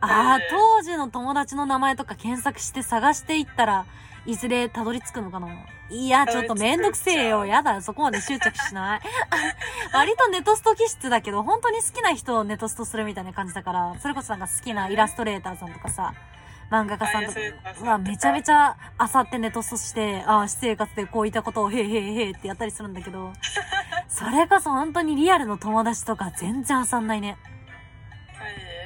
[0.01, 3.85] あーえー当時の友達の名前とか検索して探していったら、
[4.25, 5.47] いずれたどり着くのかな？
[5.89, 7.45] いや、ちょっとめんどくせえよ。
[7.45, 9.01] やだ、そこまで執着しない。
[9.93, 16.13] 割とネトスト気質だけど、本当に好きな人をネトストするみたいな感じだから、それこそなんか好きなイラストレーターさんとかさ、
[16.69, 17.33] 漫画家さんと
[17.83, 23.33] かはめちゃめちゃあさってネトストして、ああ、私生活でこういったことをへいへいへいってやったりするんだけど、
[24.07, 27.37] それこそ本当にリアルの友達とか全然あさんないね。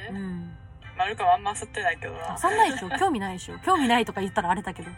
[0.08, 0.55] はい、うん。
[0.96, 2.34] マルカもあんま遊ってないけどな。
[2.34, 3.58] あさんないでしょ興味ないでしょ。
[3.58, 4.90] 興味ないとか言ったらあれだけど。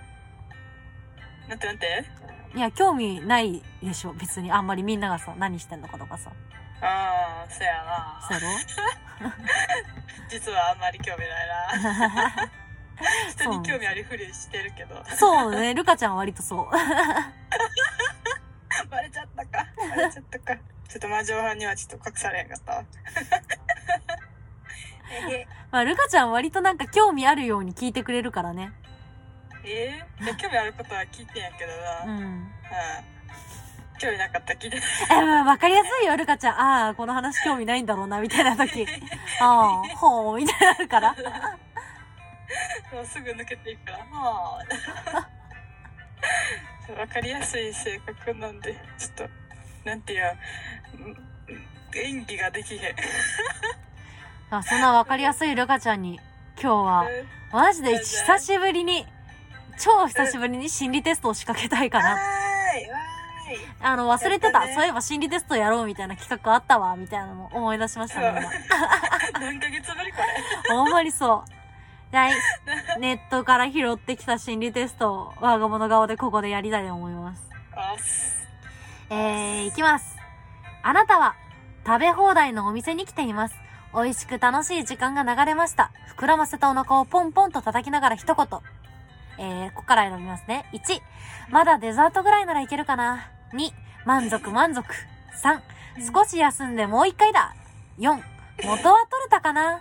[1.49, 2.05] なんてなんて。
[2.55, 4.13] いや、興味ないでしょ。
[4.13, 6.31] 別にあんまりみんながさ、何してんのかとかさ。
[6.81, 8.21] ああそやな。
[8.23, 8.47] そうや
[9.29, 9.33] ろ？
[10.31, 12.51] 実はあんまり興味ないな。
[13.31, 15.05] 人に興味あるふりしてるけど。
[15.17, 16.71] そうね、ルカちゃんは割とそう。
[18.91, 19.67] バレちゃったか。
[19.77, 20.55] バレちゃったか。
[20.89, 22.85] ちょっと魔女派にはちょっと隠されへんかったわ。
[25.31, 28.73] えへまあ、ルカちゃんは割となんか興味あるように聞いてくれるからね。
[29.65, 32.49] えー、いや興味あることは聞いてんやけどな、うん、うん。
[33.99, 36.61] 興味なかったら聞いてないえ、まあ、わかりやすいよ、ルカちゃん。
[36.61, 38.87] ああ、この話興味ないんだろうな、みたいな時。
[39.43, 41.15] ああ、ほう、みたいになるから。
[42.91, 44.61] そうすぐ抜けていくからは
[46.89, 49.29] あ わかりやすい性格なんでちょっと
[49.85, 50.37] なんていう
[51.95, 52.95] 演技ができへん
[54.51, 56.19] あそんなわかりやすいルカちゃんに、
[56.61, 57.07] 今日は、
[57.53, 59.05] マジで久しぶりに、
[59.79, 62.19] 超久しぶりに心理テストを仕掛けたいかわな。
[63.81, 64.67] あの、忘れてた。
[64.73, 68.49] そういえば心理テストやろうみたいな企画あったわ、みたいなのも思い出しましたね、
[69.39, 70.27] 何ヶ月ぶりこれ
[70.67, 70.77] 今。
[70.77, 71.45] ほんまにそ
[72.13, 72.17] う。
[72.17, 72.33] はい。
[72.99, 77.43] ネットから拾ってきた心理テストを我が物顔でここでやりたいと思います
[79.11, 80.17] えー、いきます。
[80.83, 81.37] あなたは
[81.87, 83.68] 食べ放題のお店に来ています。
[83.95, 85.91] 美味しく楽しい時間が流れました。
[86.17, 88.47] 膨らませたお腹をポンポンと叩きながら一言。
[89.39, 90.67] えー、ここから選びますね。
[90.73, 91.01] 1、
[91.51, 93.31] まだデザートぐらいならいけるかな。
[93.55, 93.71] 2、
[94.05, 94.85] 満足満足。
[95.43, 95.61] 3、
[96.13, 97.55] 少し休んでもう一回だ。
[97.99, 98.23] 4、元
[98.71, 99.81] は取れたかな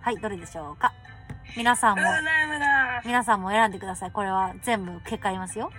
[0.00, 0.92] はい、どれでしょうか
[1.56, 2.02] 皆さんも、
[3.04, 4.10] 皆さんも選んでください。
[4.10, 5.70] これは全部結果言いますよ。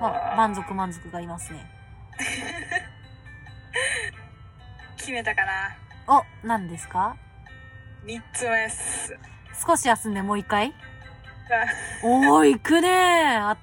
[0.00, 1.66] まあ、満足満足がいますね。
[4.96, 5.76] 決めたかな
[6.10, 7.16] お、何ですか
[8.04, 9.16] ？3つ目っす
[9.66, 10.74] 少し休んでもう一回
[12.02, 13.56] あおー、行くねーあ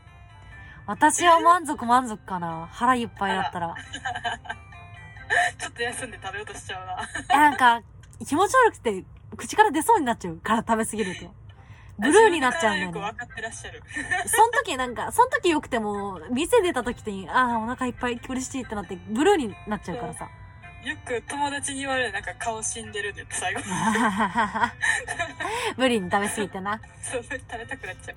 [0.85, 2.69] 私は満足満足かな。
[2.71, 3.75] 腹いっぱいだったら。
[5.59, 7.81] ちょっと休んで食べようとしちゃうなえ、なんか、
[8.25, 9.03] 気持ち悪くて、
[9.35, 11.35] 口から出そうになっちゃうから食べ過ぎると。
[11.99, 12.85] ブルーになっちゃうんだよね。
[12.85, 13.83] よく分かってらっしゃる
[14.27, 20.29] その時なんか、その時良くても、店出た時に、ああ、お腹いっぱい苦しいってなって、ブルーになっちゃうからさ。
[20.87, 23.59] よく友達に言われるなんか顔死んでるって言って最後
[25.75, 26.79] 無理に食べ過ぎてな。
[27.01, 28.13] そう食べたくなっちゃ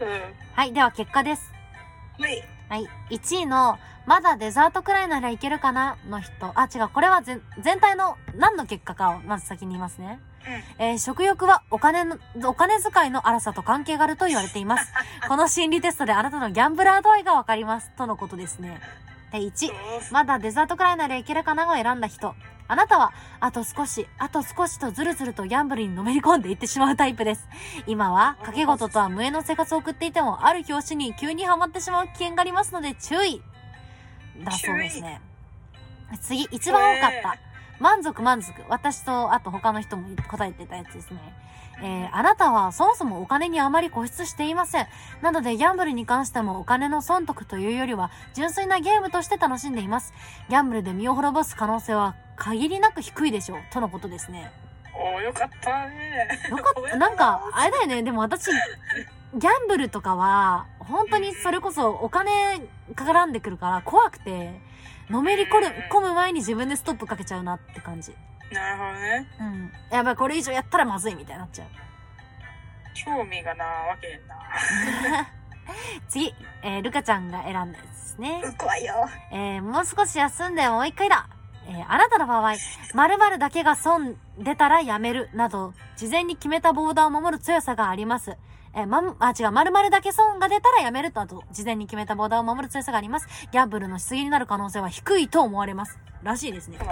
[0.00, 1.52] ううんはい、では結果です。
[2.18, 2.88] はいはい。
[3.10, 6.50] 1位の、まだデザートくらいならいけるかなの人。
[6.56, 6.88] あ、違う。
[6.88, 10.18] これは全全体の何の結果かをまず先に言いますね。
[10.78, 14.92] えー食欲はお金の、お金遣いの荒さと関係があると言われています。
[15.28, 17.90] この心理テストであなたのギャンブラー度合いがわかります。
[17.96, 18.80] とのことですね。
[19.32, 19.70] で、1。
[20.10, 22.34] まだデザートくらいならいけるかなを選んだ人。
[22.70, 27.48] あなたは、あと少し、あと少しとずるずるとギャンブルにのめり込んでいってしまうタイプです。
[27.86, 33.42] 今は、掛け事とは無縁の生活を送っていても、ある表紙に急にはまってしまう危険がありますので注意
[34.44, 35.20] だそうですね。
[36.20, 37.47] 次、一番多かった。
[37.80, 38.62] 満足満足。
[38.68, 41.20] 私と、あと他の人も答えてたやつですね。
[41.80, 44.86] えー、あなたはそもそもお金にあまり固執していません。
[45.22, 50.12] なのでギャンブルに関してもお金の損得というよりは純粋なゲームとして楽しんでいます。
[50.48, 53.58] ギャンブルで身を滅ぼす可能性は限りなく低いでしょう。
[53.70, 54.50] とのことですね。
[54.92, 56.96] おーよかったねよかった。
[56.96, 58.02] なんか、あれだよね。
[58.02, 62.32] でも私、ギャンブルとかは、本当にそれこそお金
[62.94, 64.60] 絡んでくるから怖くて、
[65.10, 68.12] のめり込む込む前に自分でストップかけちゃうなって感じ。
[68.52, 69.72] なるほどねうん。
[69.90, 71.68] やばい、これ以上やったらまずいみたいになっちゃう。
[72.94, 75.28] 興味がなわけな
[76.08, 78.42] 次、えー、ルカちゃんが選んだやつですね。
[78.44, 81.28] うん怖いよえー、もう少し休んでもう一回だ。
[81.68, 82.54] えー、あなたの場合、
[82.94, 88.36] 〇〇だけが損出たらやめるなど、事前に決めたボーダーを守る強さがあります。
[88.78, 93.26] えー、まん、あ、違う、〇〇だけ損が出たらやめると、あと、事前に決めたボーダーを守る強さがあります。
[93.50, 95.98] ギャンブルのしすぎになる可能性は低いと思われます。
[96.22, 96.84] らしいですねう。
[96.84, 96.86] ん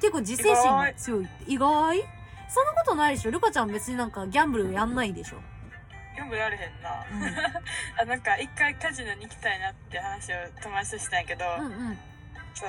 [0.00, 1.28] 結構自制心が強い。
[1.46, 1.98] 意外
[2.48, 5.36] そんなことないでしょルカちゃん別になんかギャンブルやんないでしょ
[6.12, 7.36] 読むやれへんなうん。
[8.00, 11.98] あなんか一回カジノに行きたいなって話を友達としたんやけど、うんうん。
[12.54, 12.68] そう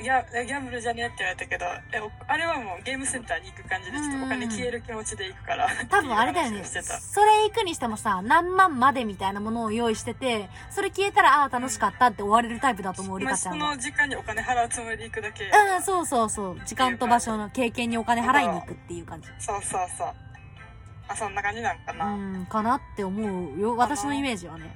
[0.00, 6.64] ギャギャンブルじゃねえって言われたけどえおあれはもうゲームセンターに行く感じでちょっとお金消える気持ちで行くから 多分あれだよね。
[6.64, 13.74] それ行くにしてもさ、何万までみたいなものを用意してて、それ消えたら、ああー、楽しかったって終われるタイプだと思う、リまあそカちゃんは。
[13.76, 16.60] の時間にお金払うつもりで行くだけうん、そうそうそう。
[16.64, 19.28] 時間と場所の経験にお金払いに行くっていう感じ。
[19.38, 20.14] そうそうそう
[21.06, 23.76] あそんな感じなんかなうん、かなって思うよ。
[23.76, 24.74] 私のイメージはね。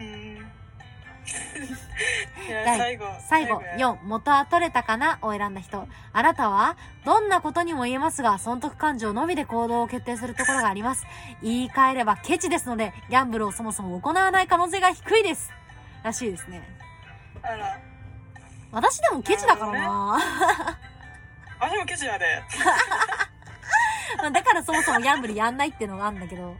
[0.00, 0.52] うん
[2.64, 5.18] 最後最後、や4、元は取れたかな？
[5.22, 5.86] を選んだ人。
[6.12, 11.06] あなたは、どんなことにも言えますが、損得感情のみで行動を決定するところがあります。
[11.42, 15.50] 言い換えればケチですので、ギャンブルをそもそも行わない可能性が低いです。
[16.02, 16.62] らしいですね。
[17.42, 17.78] あら
[18.72, 20.18] 私でもケチだからな。
[21.60, 22.24] 私もケチやで
[24.18, 26.56] まあだからそもそもギャンブルやんないっていうのがあるんだけど。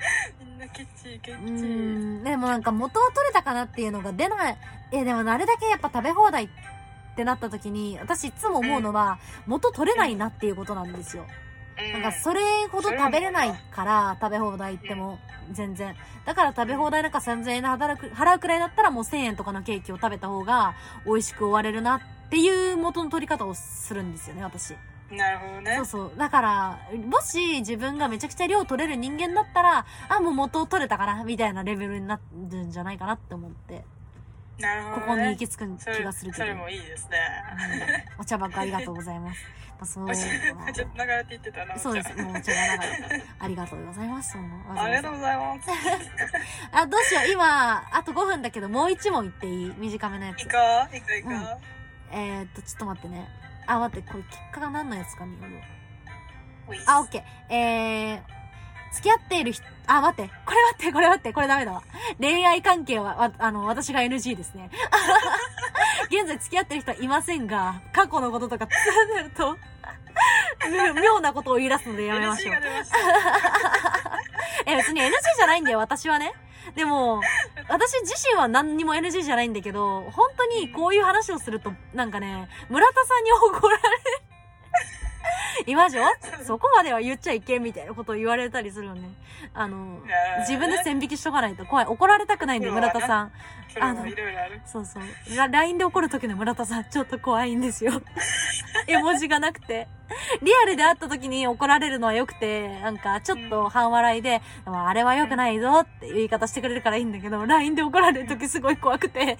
[0.40, 2.24] みんなケチケチう。
[2.24, 4.56] でもなんか元は取れたかなっていうのが出ない。
[4.92, 6.48] え、でもあれだけやっぱ食べ放題っ
[7.16, 11.26] てなった時に、私いつも思うのは、元取れないなっていうことなんですよ。
[11.92, 15.18] なんかそれほど食べれないから、食べ放題行っても、
[15.50, 15.96] 全然。
[16.24, 20.74] だから食べ放題なんか3000円で働く、払うくらいだったらもう1000円とかのケーキを食べた方が
[21.06, 24.74] 美味しく終われるなっていう元の取り方をするんですよね、私。
[25.10, 26.12] なるほどねそうそう。
[26.16, 32.20] だから、もし自分がめちゃくちゃ量取れる人間だったら、あ、もう元を取れたかな、みたいなレベルにな
[32.50, 33.84] るんじゃないかなって思って、
[34.58, 36.44] なるほど、ね、ここに行き着く気がするけど。
[36.44, 37.18] それもいいですね
[38.16, 39.40] うんお茶ばっかありがとうございます。
[39.80, 42.14] まあ、そうちょっと流れていってたなそうです。
[42.14, 43.22] もうお茶が長い。
[43.38, 44.36] ありがとうございます。
[44.36, 45.70] ありがとうございます
[46.72, 47.28] あ、どうしよう。
[47.32, 49.74] 今、あと5分だけど、もう一問言っていい？
[49.78, 50.46] 短めのやついい。
[50.48, 51.36] かいいかいいか、うん
[52.12, 53.26] えー、っと、ちょっと待ってね。
[53.66, 55.58] あ、待って、これ結果が何のやつか見ようよ。
[56.68, 57.54] おいっすあ、オッケー。
[57.54, 60.32] えー、付き合っている人、あ、待って。
[60.44, 61.82] これ待って、これ待って、これダメだわ。
[62.18, 64.70] 恋愛関係は、わあの、私が NG ですね。
[66.10, 68.72] 現在付き合ってる人はいませんが、過去のこととか通
[69.14, 69.56] なると、
[70.68, 72.54] み妙なことを言い出すのでやめましょう
[74.66, 76.32] え、別に NG じゃないんだよ、私はね。
[76.74, 77.20] でも、
[77.68, 83.82] 私自身は何にも NG じゃないんだけど、本当にこういう話をすると、なんかね、村田さんに怒られ。
[85.66, 86.04] 今じょ
[86.44, 89.10] そこまでは言っちゃいけんみたいなことを言われたりするよね。
[89.54, 90.00] あの、
[90.40, 91.86] 自分で線引きしとかないと怖い。
[91.86, 93.32] 怒られたくないんで、村田さん。
[93.78, 95.36] あるそうそう。
[95.36, 98.02] ラ LINE で怒る時の村田さん、ちょっと怖いんですよ。
[98.88, 99.86] 絵文字がなくて。
[100.42, 109.38] リアルで会った時に怒られるのは良くて、なんか、ちょっと半笑いで、でもあれは良くないぞっていう言い方してくれるからいいんだけど、LINE で怒られる時すごい怖くて、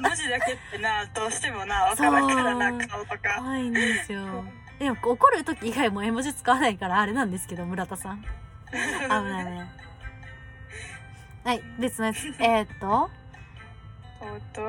[0.00, 4.44] 文字だけってなどうしてもなわからんからな顔とか怖いんですよ。
[4.78, 8.22] でも怒る時以外も絵文字使わないからあれなんですけど、村田さん。
[8.72, 9.70] 危ないね。
[11.44, 12.26] はい、別のやつ。
[12.38, 13.08] えー、っと、おっ
[14.52, 14.62] と？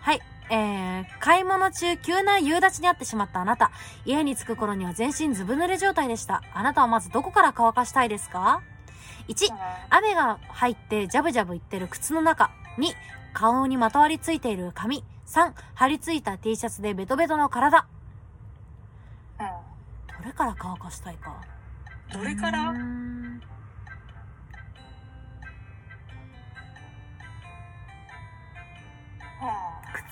[0.00, 0.20] はい。
[0.52, 3.70] えー、買い物中、急な夕立にあってしまったあなた。
[4.04, 6.42] 家に着く頃には全身ずぶ濡れ状態でした。
[6.54, 8.62] あなたはまずどこから乾かしたいですか
[9.28, 9.52] ?1、
[9.90, 12.50] 雨が入ってジャブジャブいってる靴の中。
[12.78, 12.94] 2、
[13.32, 15.04] 顔にまとわりついている髪。
[15.26, 17.86] 3、張り付いた T シャツでベトベトの体。
[19.40, 19.46] うん。
[20.22, 21.40] どれから乾かしたいか。
[22.12, 22.74] どれから？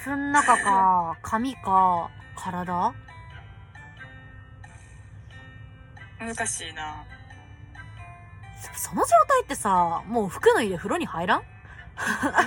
[0.00, 2.72] 靴の中か、髪か、体？
[2.72, 2.94] あ
[6.20, 7.04] 難しいな。
[8.74, 11.40] その状態ってさ、もう服脱いで風呂に入らん？
[11.40, 11.44] の。
[11.44, 12.38] だ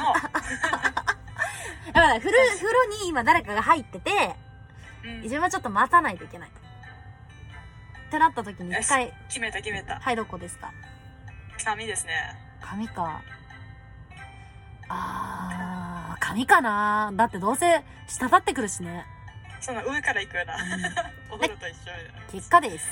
[1.93, 4.35] から風呂、風呂に今誰かが入ってて、
[5.03, 5.21] うん。
[5.21, 6.49] 自分はちょっと待たないといけない。
[8.11, 10.73] ってなった時に一回、決めた決めたはい、どこですか？
[11.63, 12.11] 髪ですね
[12.59, 13.21] 髪か。
[14.89, 19.05] あー、髪かなだってどうせ、滴ってくるしね。
[19.61, 20.61] そんな上から行くよなうん
[21.35, 21.91] お風呂と一緒
[22.31, 22.85] 結果です。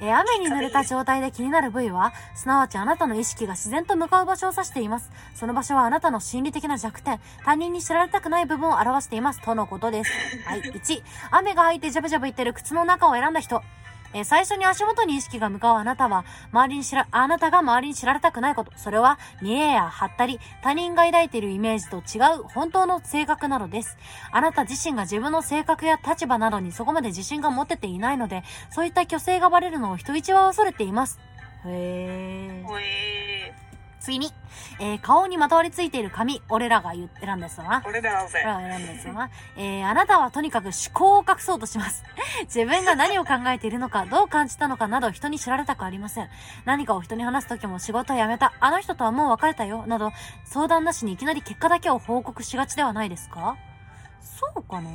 [0.00, 5.12] えー雨に濡れた状態で気になる部位は、すなわちあなたの意識が自然と向かう場所を指しています。
[5.34, 9.40] その場所はあなたの心理的な弱点、他人に知られたくない部分を表しています。
[9.42, 10.10] とのことです。
[10.44, 10.62] はい。
[10.62, 13.62] 1、雨が入ってジャブジャブいってる靴の中を選んだ人。
[14.16, 18.72] えー最初に足元に意識が向かうあなたは、周りに知ら、あなたが周りに知られたくないこと。
[18.76, 23.98] それは、見えや張ったり、他人が抱いているイメージと違う本当の性格なのです。
[24.32, 31.20] あなた自身が自分の性格や立場などにそこまで自信が持てていないので、そういった虚勢がバレるのを人一倍恐れています。
[31.66, 33.65] へー。
[34.06, 34.32] 次に、
[34.78, 37.82] えー顔にまとわりついている髪、俺らが言って選んだやつだな。
[37.84, 38.46] 俺らが選ん
[38.86, 39.30] だやつだな。
[39.56, 42.04] えー、あなたはとにかく思考を隠そうとします。
[42.46, 46.30] 自分が何を考えているのか、どう感じたのかなど人に知られたくありません。
[46.64, 50.12] 何かを人に話すときも仕事を辞めた、あの人とはもう別れたよ、など、
[50.44, 53.56] 相談なしにいきなり結果だけを報告しがちではないですか？
[54.20, 54.90] そうかな？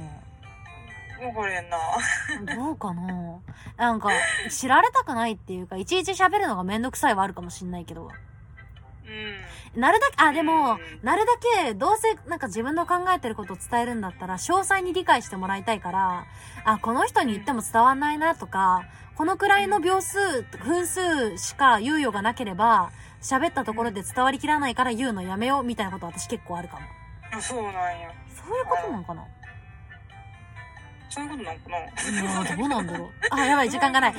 [1.45, 1.77] れんな
[2.55, 3.39] どうかな？
[3.77, 4.09] なんか、
[4.49, 8.09] 知られたくないっていうか、いちいち喋るのがめんどくさいはあるかもしんないけど。
[9.05, 9.81] うん。
[9.81, 16.25] なるだけ、あ、でもうん、なるだけ、どうせなんか自分の考えてることを伝えるんだったら、詳細に理解してもらいたいから、
[16.65, 18.85] あ、この人に言っても伝わんないなとか、
[19.15, 26.81] このくらいの秒数、分数しか猶予がなければ、喋ったところで伝わりきらないから言うのやめようみたいなこと私結構あるかも。
[27.31, 28.11] あそうなんや。
[28.29, 29.23] そういうことなのかな？
[31.11, 33.09] そういうことなのかなどうなんだろう。
[33.31, 34.13] あ、やばい、時間がない。
[34.13, 34.15] 3、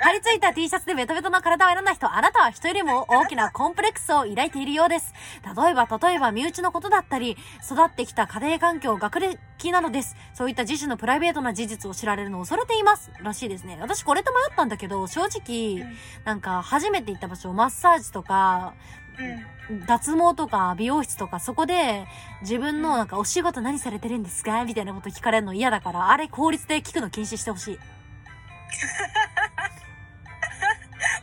[0.00, 5.12] 張り付いた T シャツでベトベトの体を選んだ人、あなたは人よりも大きなコンプレックスを抱いているようです。
[5.44, 10.16] 例えば、例えば、身内のことだったり、育ってきた家庭環境、学歴などです。
[10.32, 13.10] そういった自身のプライベートな事実を知られるのを恐れています。
[13.22, 13.76] らしいですね。
[13.80, 15.86] 私これと迷ったんだけど、正直、
[16.24, 18.72] なんか、初めて行った場所、マッサージとか、
[19.05, 19.05] うん。
[19.86, 22.06] 脱毛とか美容室とかそこで
[22.42, 24.64] 自分のなんかお仕事何されてるんですか？
[24.64, 27.78] みたいなこと聞かれるの嫌だから、あれ法律で聞くの禁止してほしい。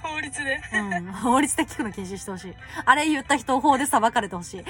[0.01, 0.61] 法律で。
[0.73, 1.11] うん。
[1.13, 2.53] 法律で聞くの禁止してほしい。
[2.85, 4.59] あれ言った人法で裁かれてほしい。
[4.59, 4.65] うん。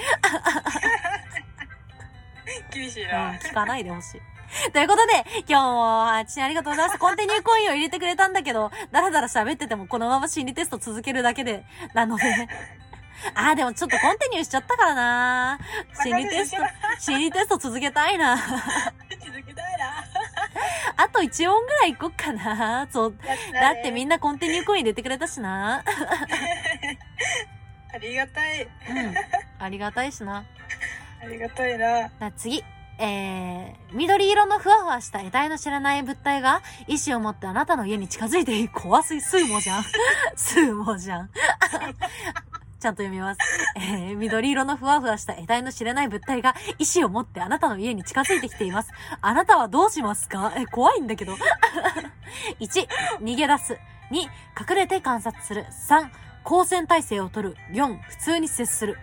[2.72, 3.34] 厳しいな。
[3.34, 4.20] 聞かないでほしい。
[4.72, 6.98] ということで、今日も、あちにありがとうございます。
[6.98, 12.48] コンティニューコインを入れてくれたんだけど、だらだら喋っててもこのまま心理テスト続けるだけで、なので。
[13.34, 15.58] あーでもちょっとコンティニューしちゃったからな
[16.02, 16.56] 心理テスト、
[16.98, 18.36] 心理テスト続けたいな
[19.20, 20.04] 続けたいな。
[20.96, 22.86] あと1問ぐらい行こっかな。
[22.90, 23.14] そう。
[23.52, 24.14] だってみんな。
[24.14, 25.82] なコンティニューコイン入れてくれたしな。
[27.92, 28.62] ありがたい。
[28.62, 29.14] うん。
[29.58, 30.44] ありがたいしな。
[31.22, 32.08] ありがたいな。
[32.08, 32.64] じゃあ次。
[32.96, 38.70] えー、緑色のふわふわした得体の知らない物体が意志を持ってあなたの家に近づいている。
[38.72, 39.84] 怖すぎ、スーモじゃん。
[40.36, 41.30] スーモじゃん。
[42.84, 43.38] ちゃんと読みます。
[43.76, 48.92] えー、緑色のふわふわした得体の知れない物体が意志を持ってあなたの家に近づいてきています。
[49.22, 50.52] あなたはどうしますか？
[50.56, 51.34] え、怖いんだけど。
[52.60, 52.88] 1、
[53.20, 53.78] 逃げ出す。
[54.10, 55.64] 2、隠れて観察する。
[55.88, 56.10] 3、
[56.44, 57.56] 光線体制を取る。
[57.70, 58.98] 4、普通に接する。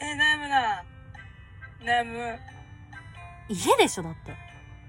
[0.00, 0.82] え、え、悩むな。
[1.82, 2.38] 悩む。
[3.50, 4.45] 家でしょだって。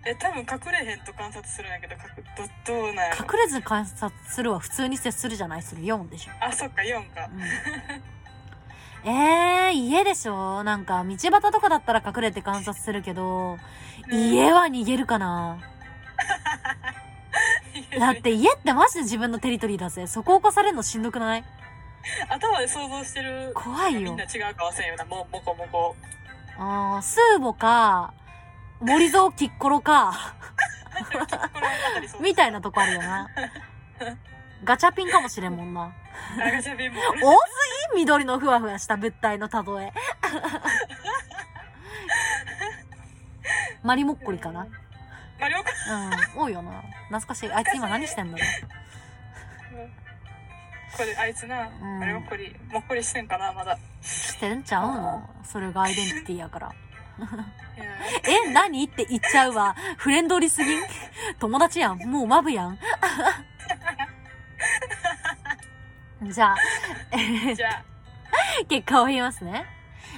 [0.10, 2.24] え、多分隠れへんと観察するんやけど、かく
[2.66, 3.26] ど、どうなんやろ？
[3.26, 5.62] 隠れず観察するは普通に接するじゃない？
[5.62, 6.32] する4でしょ？
[6.40, 7.30] あ、そっか、4か。
[9.04, 10.64] うん、 えー、家でしょ？
[10.64, 13.58] なんか、道端とかだったら隠れて観察するけど、
[14.10, 15.60] 家は逃げるかな？
[18.00, 20.08] だって家ってマジで自分のテリトリーだぜ。
[20.08, 21.44] そこを起こされるのしんどくない？
[22.30, 23.52] 頭で想像してる。
[23.54, 24.24] 怖いよみんな。
[24.24, 25.06] 違うかはせんよな。
[25.06, 25.96] も、もこもこ。
[26.58, 28.14] あー、スーボか、
[28.80, 30.36] 森蔵キッコロか、
[31.12, 31.28] これあ
[31.94, 33.28] たりそうみたいなとこあるよな。
[34.64, 35.84] ガチャピンかもしれんもんな。
[35.84, 35.92] あ
[36.52, 37.02] ガチャピンも。
[37.02, 37.40] 多す
[37.94, 39.94] ぎ緑のふわふわした物体の例え。
[43.84, 44.68] マリモッコリかな
[45.40, 45.70] マリオカ
[46.36, 46.72] うん、多いよな。
[47.10, 47.52] 懐かしい。
[47.52, 48.44] あいつ今何してんだろ
[50.98, 53.74] これ、あいつな、うんマリモッコリ、もっこりしてんかな、まだ。
[53.74, 55.30] うしてんちゃうの？
[55.44, 56.72] それがアイデンティティやから。
[58.28, 59.76] え、何って言っちゃうわ。
[59.98, 60.82] フレンドリすぎん？
[61.40, 61.98] 友達やん。
[62.00, 62.78] もうマブやん。
[66.24, 66.56] じゃあ、
[67.12, 67.84] えーじゃあ、
[68.68, 69.66] 結果を言いますね。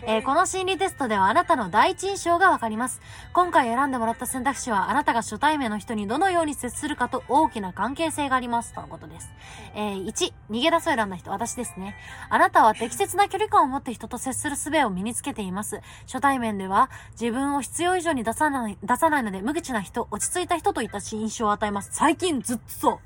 [0.04, 3.02] えーこの心理テストではあなたの第一印象がわかります。
[3.34, 8.74] 今回選んでもらった選択肢はあなたが初対面の人にどのように接するかと大きな関係性があります。
[8.74, 9.32] とのことです。
[9.76, 11.96] えー1、逃げ出そう選んだ人、私ですね。
[12.30, 15.82] あなたは適切な距離感を持って人と接する術を身につけています。
[16.06, 21.90] 初対面では自分を必要以上に出さない、出さないので無口な人、落ち着いた人といった印象を与えます。
[21.94, 23.00] 最近ずっとそう。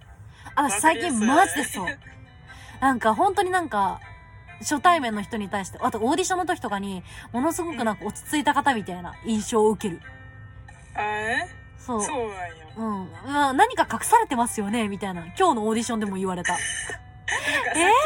[0.56, 1.88] 私最近マジでそう。
[2.80, 4.00] なんか本当になんか、
[4.60, 10.02] 初対面の人に対して、あとオーディションの時とかに、ものすごくなんか落ち着いた方みたいな印象を受ける。
[10.96, 12.02] あえそう。
[12.02, 12.54] そうなんや。
[12.78, 13.10] うん。
[13.26, 15.22] まあ何か隠されてますよねみたいな。
[15.38, 16.54] 今日のオーディションでも言われた。
[16.56, 16.58] え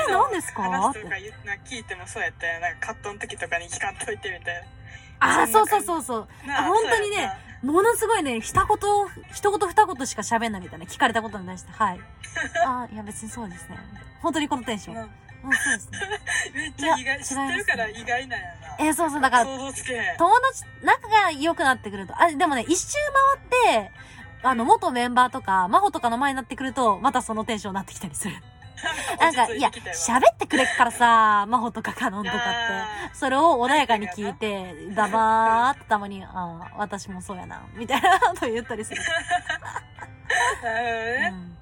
[0.10, 0.12] ー？
[0.12, 0.64] 何ですか？
[0.64, 1.16] 話とか
[1.66, 2.60] 聞いてもそうやったよ。
[2.60, 4.64] なんかカットの時とかに聞かんといてみたい
[5.20, 6.28] ああ、そうそうそうそう。
[6.46, 7.32] 本当にね、
[7.64, 8.66] ものすごいね、一言、
[9.34, 10.86] 一言二言しか喋んないみたいな。
[10.86, 12.00] 聞かれたことに対して、はい。
[12.66, 13.78] ああ、いや別にそうですね。
[14.22, 15.10] 本当にこのテンション。
[15.42, 16.00] そうそうですね。
[16.00, 18.76] な めっちゃ意外、知ってるから意外なんやな。
[18.80, 19.46] えーそうそう、だから。
[19.46, 22.96] 友達、仲が良くなってくると、あ、でもね、一周
[23.62, 23.92] 回って、
[24.44, 28.36] あの、元メンバーとか、真帆とかの前になってくると、またそのテンションになってきたりする。
[29.20, 33.16] なんか、いや、喋ってくれっからさ、真帆とかカノンとかって。
[33.16, 39.02] それを穏やかに聞いて、ダバーってたまに、ああ、私もそうやな、みたいなこと言ったりする。
[40.64, 41.57] なるうん。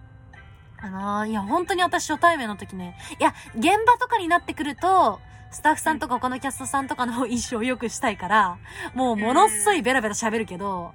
[0.81, 5.19] あのーいや、本当に私初対面の時ね、いや、現場とかになってくると、
[5.51, 8.57] スタッフさんとか他のキャストさんとかの印象を良くしたいから、
[8.93, 10.93] もうものすごいベラベラ喋るけど、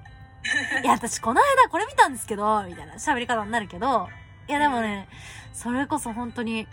[0.83, 4.09] いや、私この間これ見たんですけど、みたいな喋り方になるけど、
[4.49, 5.09] いやでもね、
[5.53, 6.67] それこそ本当に、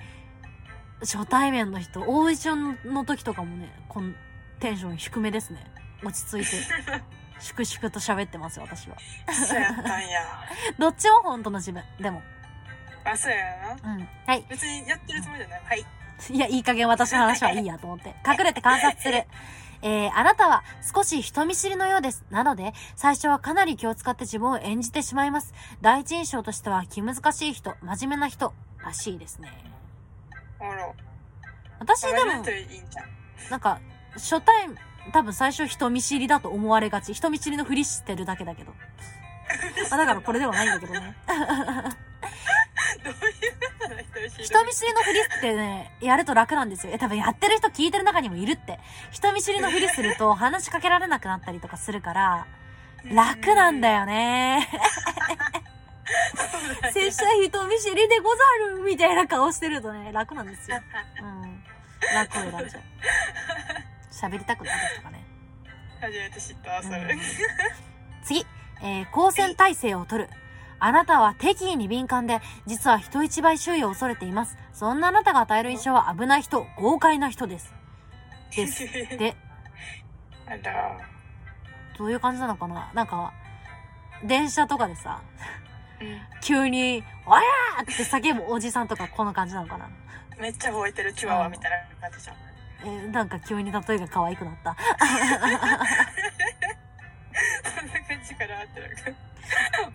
[1.02, 4.14] 初対面の人、オーディションの時とかもね、この
[4.60, 5.64] テンション低めですね。
[6.04, 6.64] 落ち着いて。
[7.40, 8.98] 粛々と喋ってますよ、私は。
[9.32, 10.22] そうやったんや。
[10.80, 11.84] どっちも本当の自分。
[12.00, 12.22] でも。
[13.12, 13.94] あ、そうやな。
[13.94, 14.10] うん。
[14.26, 14.46] はい。
[14.50, 15.62] 別にやってるつもりじゃない。
[15.66, 15.86] はい。
[16.30, 18.16] いや、いい加減私の話はいいやと思って。
[18.28, 19.26] 隠れて観察する。
[19.84, 22.26] えー、あなたは少し人見知りのようです。
[22.30, 25.54] なので、最初はかなり気を使って自分を演じてしまいます。
[25.82, 28.54] 第一印象としては気難しい人、真面目な人、
[28.84, 29.52] らしいですね。
[30.60, 30.94] あら。
[31.80, 32.44] 私でも。
[33.52, 33.80] なんか、
[34.14, 34.68] 初対、
[35.14, 37.14] 多分最初人見知りだと思われがち。
[37.14, 38.74] 人見知りのふりしてるだけだけど。
[39.92, 41.16] あだからこれではないんだけどね。
[44.44, 46.94] 人見知りのふりってね、やると楽なんですよ。
[46.94, 48.80] え、多分やってる人聞いてる中にもいるって。
[49.12, 52.48] 人見知りのふりすると話しかけられなくなったりとかするから、
[53.06, 54.68] 楽なんだよね。
[56.94, 58.44] 拙者人見知りでござ
[58.76, 60.78] るみたいな顔してるとね、楽なんですよ。
[61.22, 61.64] うん。
[62.14, 62.84] 楽を選んじゃう。
[64.12, 65.26] 喋りたくなるとかね。
[66.02, 66.98] 初めて知った、それ。
[66.98, 67.20] うん
[68.24, 68.46] 次、
[68.82, 70.30] えー、光線体制を取る。
[70.80, 74.58] あなたは敵意に敏感で、実は人一倍周囲を恐れています。
[74.74, 77.74] そんなあなたが与える印象は危ない人、豪快な人です。
[78.56, 78.86] です。
[79.18, 79.36] で、
[80.46, 80.98] あら。
[81.98, 82.92] どういう感じなのかな？
[82.94, 83.34] なんか、
[84.24, 85.22] 電車とかでさ、
[86.00, 86.22] うん。
[86.42, 89.90] 急に、おやーって叫ぶおじさんとかこの感じなのかな？
[90.38, 92.36] めっちゃ吠えてるチワワみたいな感じじゃん。
[92.36, 94.76] えーなんか急に例えが可愛くなった。
[98.38, 99.22] かなってなんか。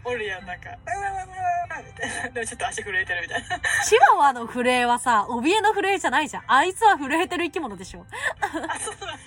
[0.05, 0.70] おるやん、なんか。
[0.70, 2.30] うわうわうわみたいな。
[2.30, 3.61] でもちょっと足震えてるみたいな。
[3.84, 6.45] チワワの震えはさ、怯えの震えじゃないじゃん。
[6.47, 8.07] あいつは震えてる生き物でしょ。
[8.40, 9.18] あ、そうだ。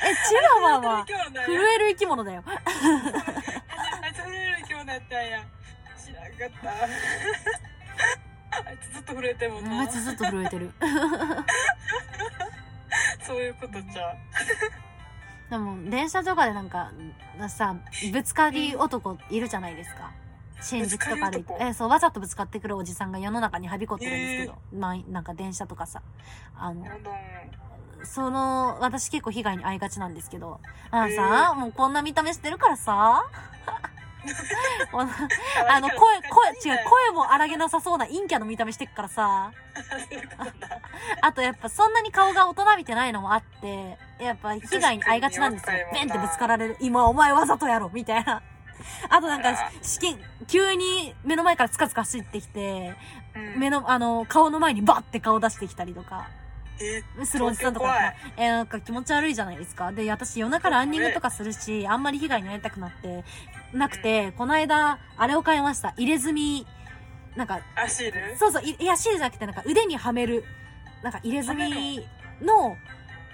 [0.00, 1.24] え、チワワは震や。
[1.74, 2.42] える生き物だよ。
[2.46, 2.52] あ
[4.08, 5.44] いつ震える今日だったんや。
[5.98, 6.70] 知らんかった。
[8.68, 9.80] あいつずっと震えてるもんな。
[9.80, 10.72] あいつずっと震えてる。
[13.26, 14.16] そういうことじゃう。
[15.50, 16.92] でも、電車とかでなんか、
[17.48, 17.76] さ、
[18.12, 20.10] ぶつかり男いるじゃないですか。
[20.60, 24.58] 新宿とか歩いてえ、そう、わざとぶつかってくるおじさんが世の中にはびこってるんですけど。
[24.78, 26.02] まあ、なんか電車とかさ。
[26.56, 26.84] あの。
[28.04, 30.60] その、私結構被害に遭いがちなんですけど。
[30.90, 33.24] あのさ、もうこんな見た目してるからさ。
[35.68, 39.52] あの、声、声、違う、声も荒げなさそうな陰キャの見た目してっからさ。
[41.20, 46.76] あとやっぱそんなに顔が大人びてないのもあって、やっぱ被害に遭いがちなんですよベンってぶつかられる。
[46.80, 48.42] 今お前わざとやろみたいな。
[49.08, 52.94] あとなんか、試験、急に目の前からつかつか走ってきて、
[53.34, 56.37] うん目の、あの、顔の前にバッて顔出してきたりとか、え
[57.24, 58.14] するおじさんとか。
[58.36, 59.92] えーなんか気持ち悪いじゃないですか。
[59.92, 63.24] で、私夜中ランニングとかするし、あんまり被害に遭いたくなって、
[63.72, 65.94] なくて、この間、あれを買いました。
[65.96, 66.66] 入れ墨、
[67.36, 70.44] なんか、アシールそうそう、いいや、シールじゃなくて、なんか腕にはめる、
[71.02, 72.06] なんか入れ墨
[72.42, 72.76] の、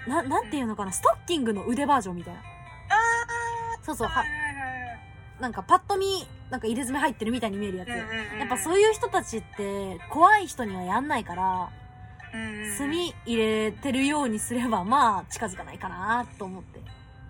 [0.07, 2.41] な、なんていうのかな、ストッキングの腕バージョンみたいな。
[3.81, 4.23] そうそう、は
[5.39, 6.07] なんかパッと見、
[6.49, 7.89] なんか入れ墨入ってるみたいに見えるやつ。
[7.89, 11.69] やっぱそういう人たちって、怖い人にはやんないから、
[12.77, 16.81] 墨入れてるようにすれば、まあ、近づかないかなと思って、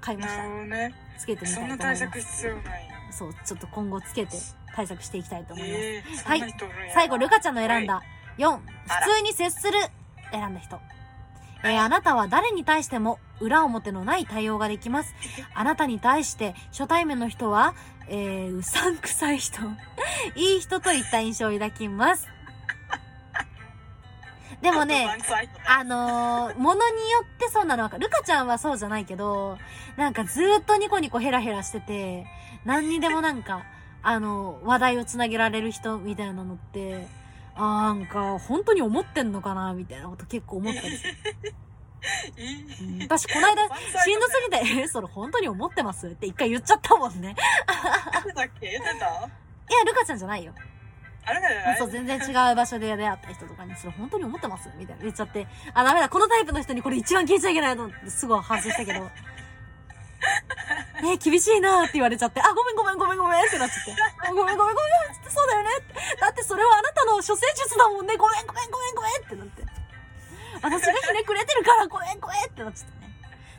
[0.01, 0.49] 買いましなたる。
[0.49, 0.93] ほどね。
[1.17, 1.99] つけてみたそんないと思います。
[1.99, 2.89] 対策必要ない。
[3.11, 4.37] そう、ちょっと今後つけて
[4.75, 5.81] 対策していきたいと思います。
[5.81, 6.55] ええはい
[6.93, 8.01] 最後、ルカちゃんの選んだ
[8.37, 9.79] 4、あら普通に接する、
[10.31, 10.79] 選んだ人。
[11.63, 15.15] えーあなたは誰に対しても裏表のない対応ができます。
[15.55, 17.73] あなたに対して初対面の人は、
[18.07, 19.61] えー、うさんくさい人、
[20.35, 22.27] いい人といった印象を抱きます。
[24.61, 25.07] でもね、
[25.67, 29.57] あのー、ものによってそうなのか、ルカちゃんはそうじゃないけど、
[29.97, 32.25] なんかずーっとニコニコヘラヘラしてて、
[32.65, 33.63] 何にでもなんか、
[34.01, 37.07] あの、話題をつなげられる人みたいなのって、
[37.55, 41.13] あーなんか、本当に思ってんのかなみたいなこと結構思ったりする。
[43.01, 43.63] 私、この間、
[44.03, 46.07] しんどすぎて、 え、それ本当に思ってます？
[46.07, 47.35] って一回言っちゃったもんね。
[49.69, 50.53] いや、ルカちゃんじゃないよ。
[51.25, 51.75] あれだよね。
[51.79, 54.69] そう、全然違う場所で出会った人とかに、それ本当に思ってます？
[54.77, 59.09] みたいな言っちゃって、あ、ダメだ、このタイプの人にこれ一番聞いちゃいけないと思って、すごい反省したけど。
[61.05, 63.93] え厳しいなーって言われちゃって、あ、ごめんごめんごめんごめんってなっちゃって。
[64.31, 65.93] ごめんごめんごめんってそうだよねって。
[66.21, 68.15] だってそれはあなたの処世術だもんね。
[68.17, 69.63] ごめんごめんごめんごめんってなって。
[70.61, 73.04] 私がひねくれてるからごめんごめんってなっちゃったね。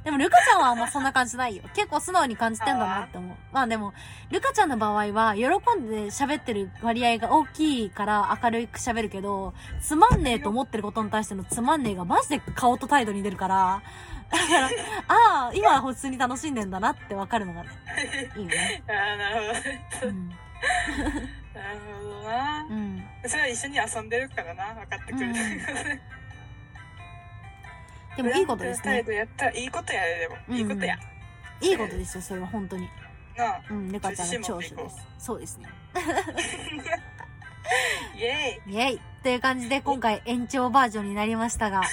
[0.06, 1.64] でも、ルカちゃんはあんまそんな感じないよ。
[1.74, 3.36] 結構素直に感じてんだなって思う。
[3.52, 3.92] まあでも、
[4.30, 13.82] ルカちゃんの場合は、喜んで喋ってる割合が大きいから明るく喋るけど、つまんねえと思ってることに対してのつまんねえがマジで顔と態度に出るから、
[14.30, 14.66] だから、
[15.08, 17.70] ああ、今は普通に楽しんでんだなってわかるのがね、
[18.36, 18.84] いいよね。
[18.86, 19.88] ああ、なるほどね。
[20.04, 20.28] うん。
[21.52, 22.66] なるほどな。
[22.70, 23.04] うん。
[23.26, 25.34] それは一緒に遊んでるからな、分かってくれる。
[28.16, 29.04] でもいいことですね。
[29.08, 30.36] やったらいいことやで、でも。
[30.56, 30.98] いいことや。
[31.60, 32.88] いいことですよ、それは本当に。
[33.36, 33.62] なあ。
[33.70, 35.06] うん、ルカちゃんの長所です。
[35.18, 35.68] そうですね。
[38.16, 41.82] イエイェイという感じで今回延長バージョンになりましたが。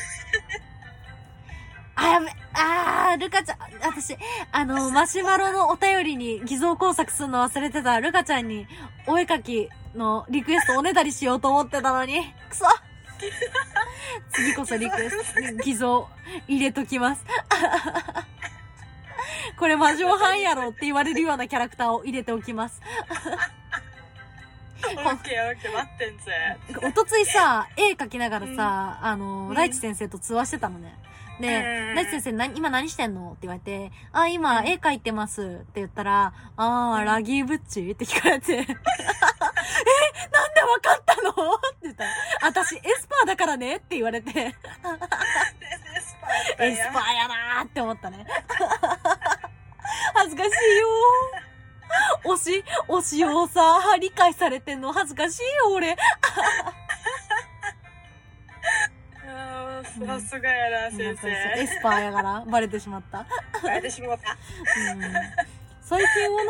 [1.95, 4.17] あ、やべあー、ルカちゃん、私、
[4.51, 8.67] あの、 マシュマロのお便りに偽造工作するの忘れてた、ルカちゃんに、
[9.05, 12.65] お絵かきのリクエストおねだりしようと思ってたのに、くそ
[14.31, 16.09] 次こそリクエスト、 偽造、
[16.47, 17.25] 入れときます。
[19.57, 22.81] これ魔女犯やろって言われるようなキャラクターを入れておきます。
[24.85, 26.31] オッケーオッケー待ってんぜ。
[26.83, 30.93] おとついさ、絵描きながらさ、あの、うんライチ先生と通話してたのね。
[31.39, 33.29] で、うんライチ先生、な、今何してんの？
[33.29, 37.91] って言われて、あ、今、絵描いてますって言ったら、あー、ラギーブッチ？
[37.91, 38.75] って聞かれて、 え、なんで
[40.61, 41.31] わかったの？
[41.31, 42.09] って言ったら、
[42.43, 48.25] 私、エスパーだからねって言われて、エエスパーだスやパーやなーって思ったね。
[50.15, 52.29] 恥ずかしいよー。
[52.33, 53.61] 推し、推しをさ、
[53.99, 55.95] 理解されてんの恥ずかしいよ、俺。
[59.83, 61.67] さすがやな、先エ生。
[61.67, 63.25] スパーやから、バレてしまった。
[63.63, 64.37] バレてしまった。
[64.93, 65.01] うん
[65.85, 66.43] 最近は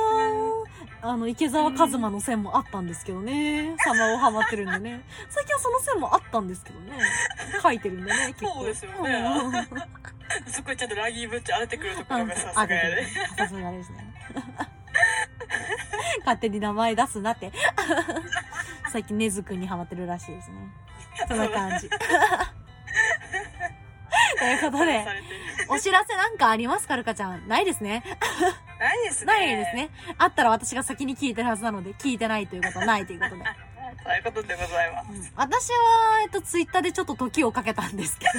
[1.02, 3.76] なあの、池澤和馬の線もあったんですけどね。
[3.84, 5.04] サマをハマってるんでね。
[5.28, 6.92] 最近はその線もあったんですけどね。
[7.62, 8.54] 書いてるんでね、結構。
[8.60, 13.06] そうですよねうんそこにちゃんとラギーブッチ当ててくるところがさすあがやで。
[13.38, 14.14] さすがですね。
[16.20, 17.52] 勝手に名前出すなって。
[18.92, 20.58] 最近根津くんにハマってるらしいですね。
[21.28, 21.90] そんな感じ。
[24.40, 25.06] ということで
[25.68, 27.48] お知らせなんかありますかルカちゃん？
[27.48, 28.04] ないですね。
[28.80, 29.34] ないですね。
[29.34, 29.76] ないです。
[29.76, 29.90] ね。
[30.18, 33.44] あったら私が先に聞いてるはずなので、聞いてないということはないということで。
[34.04, 35.34] そういうことでございます。
[35.36, 38.32] 私は、えっと、ツイッターでちょっと時をかけたんですけど。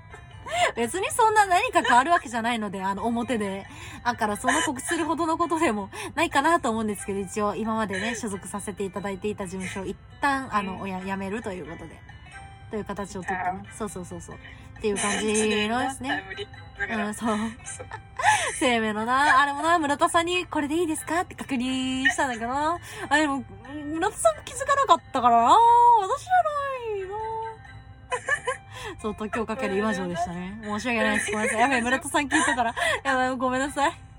[0.76, 3.66] 別にそんな何か変わるわけじゃないので、あの、表で。
[4.04, 12.00] だから、その告知するほどのことでもないかなと思うんですけど、一応、今までね、所属させていただいていた事務所を一旦、あの、おや、辞めるということで。
[12.70, 13.62] という形をとってね。
[13.76, 14.36] そうそうそうそう。
[14.36, 15.26] っていう感じ
[15.68, 16.24] のですね。
[16.88, 17.36] うん、そう。
[18.58, 22.78] 生命 のな、あれもな、村田さんにこれでいいですかって確認したんだけどな。
[23.08, 25.56] あ、でも、村田さんも気づかなかったからな。
[26.00, 27.16] 私じゃないな。
[29.02, 30.58] そう、時をかける今城でしたね。
[30.62, 31.32] 申し訳ないです。
[31.32, 31.60] ごめんなさい。
[31.60, 34.09] やべえ、村田さん聞いてたら、やばい、ごめんなさい。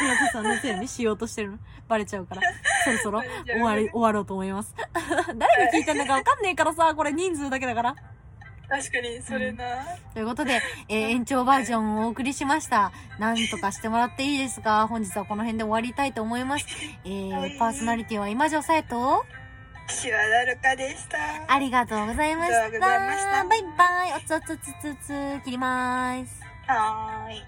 [0.00, 1.58] 村田さんのせいにしようとしてるの。
[1.88, 2.42] バレちゃうから。
[2.84, 4.74] そろそろ 終わり、終わろうと思います。
[5.36, 7.94] 誰が聞いてんのかわかんねえからさ、これ人数だけだから。
[8.68, 9.64] 確かに、それな。
[10.12, 12.90] ということで、えー延長バージョンをお送りしました。
[13.18, 16.66] なんとかしてもらっていいですか本日はこの辺で終わりたいと思います。
[17.04, 19.24] えー、パーソナリティは今城さえと、
[19.86, 21.18] 岸和田るかでした。
[21.46, 22.64] ありがとうございました。
[22.64, 24.12] ありがとうございましたバイバイ。
[24.16, 26.42] おつおつつつつ、切りまーす。
[26.66, 27.44] はーい。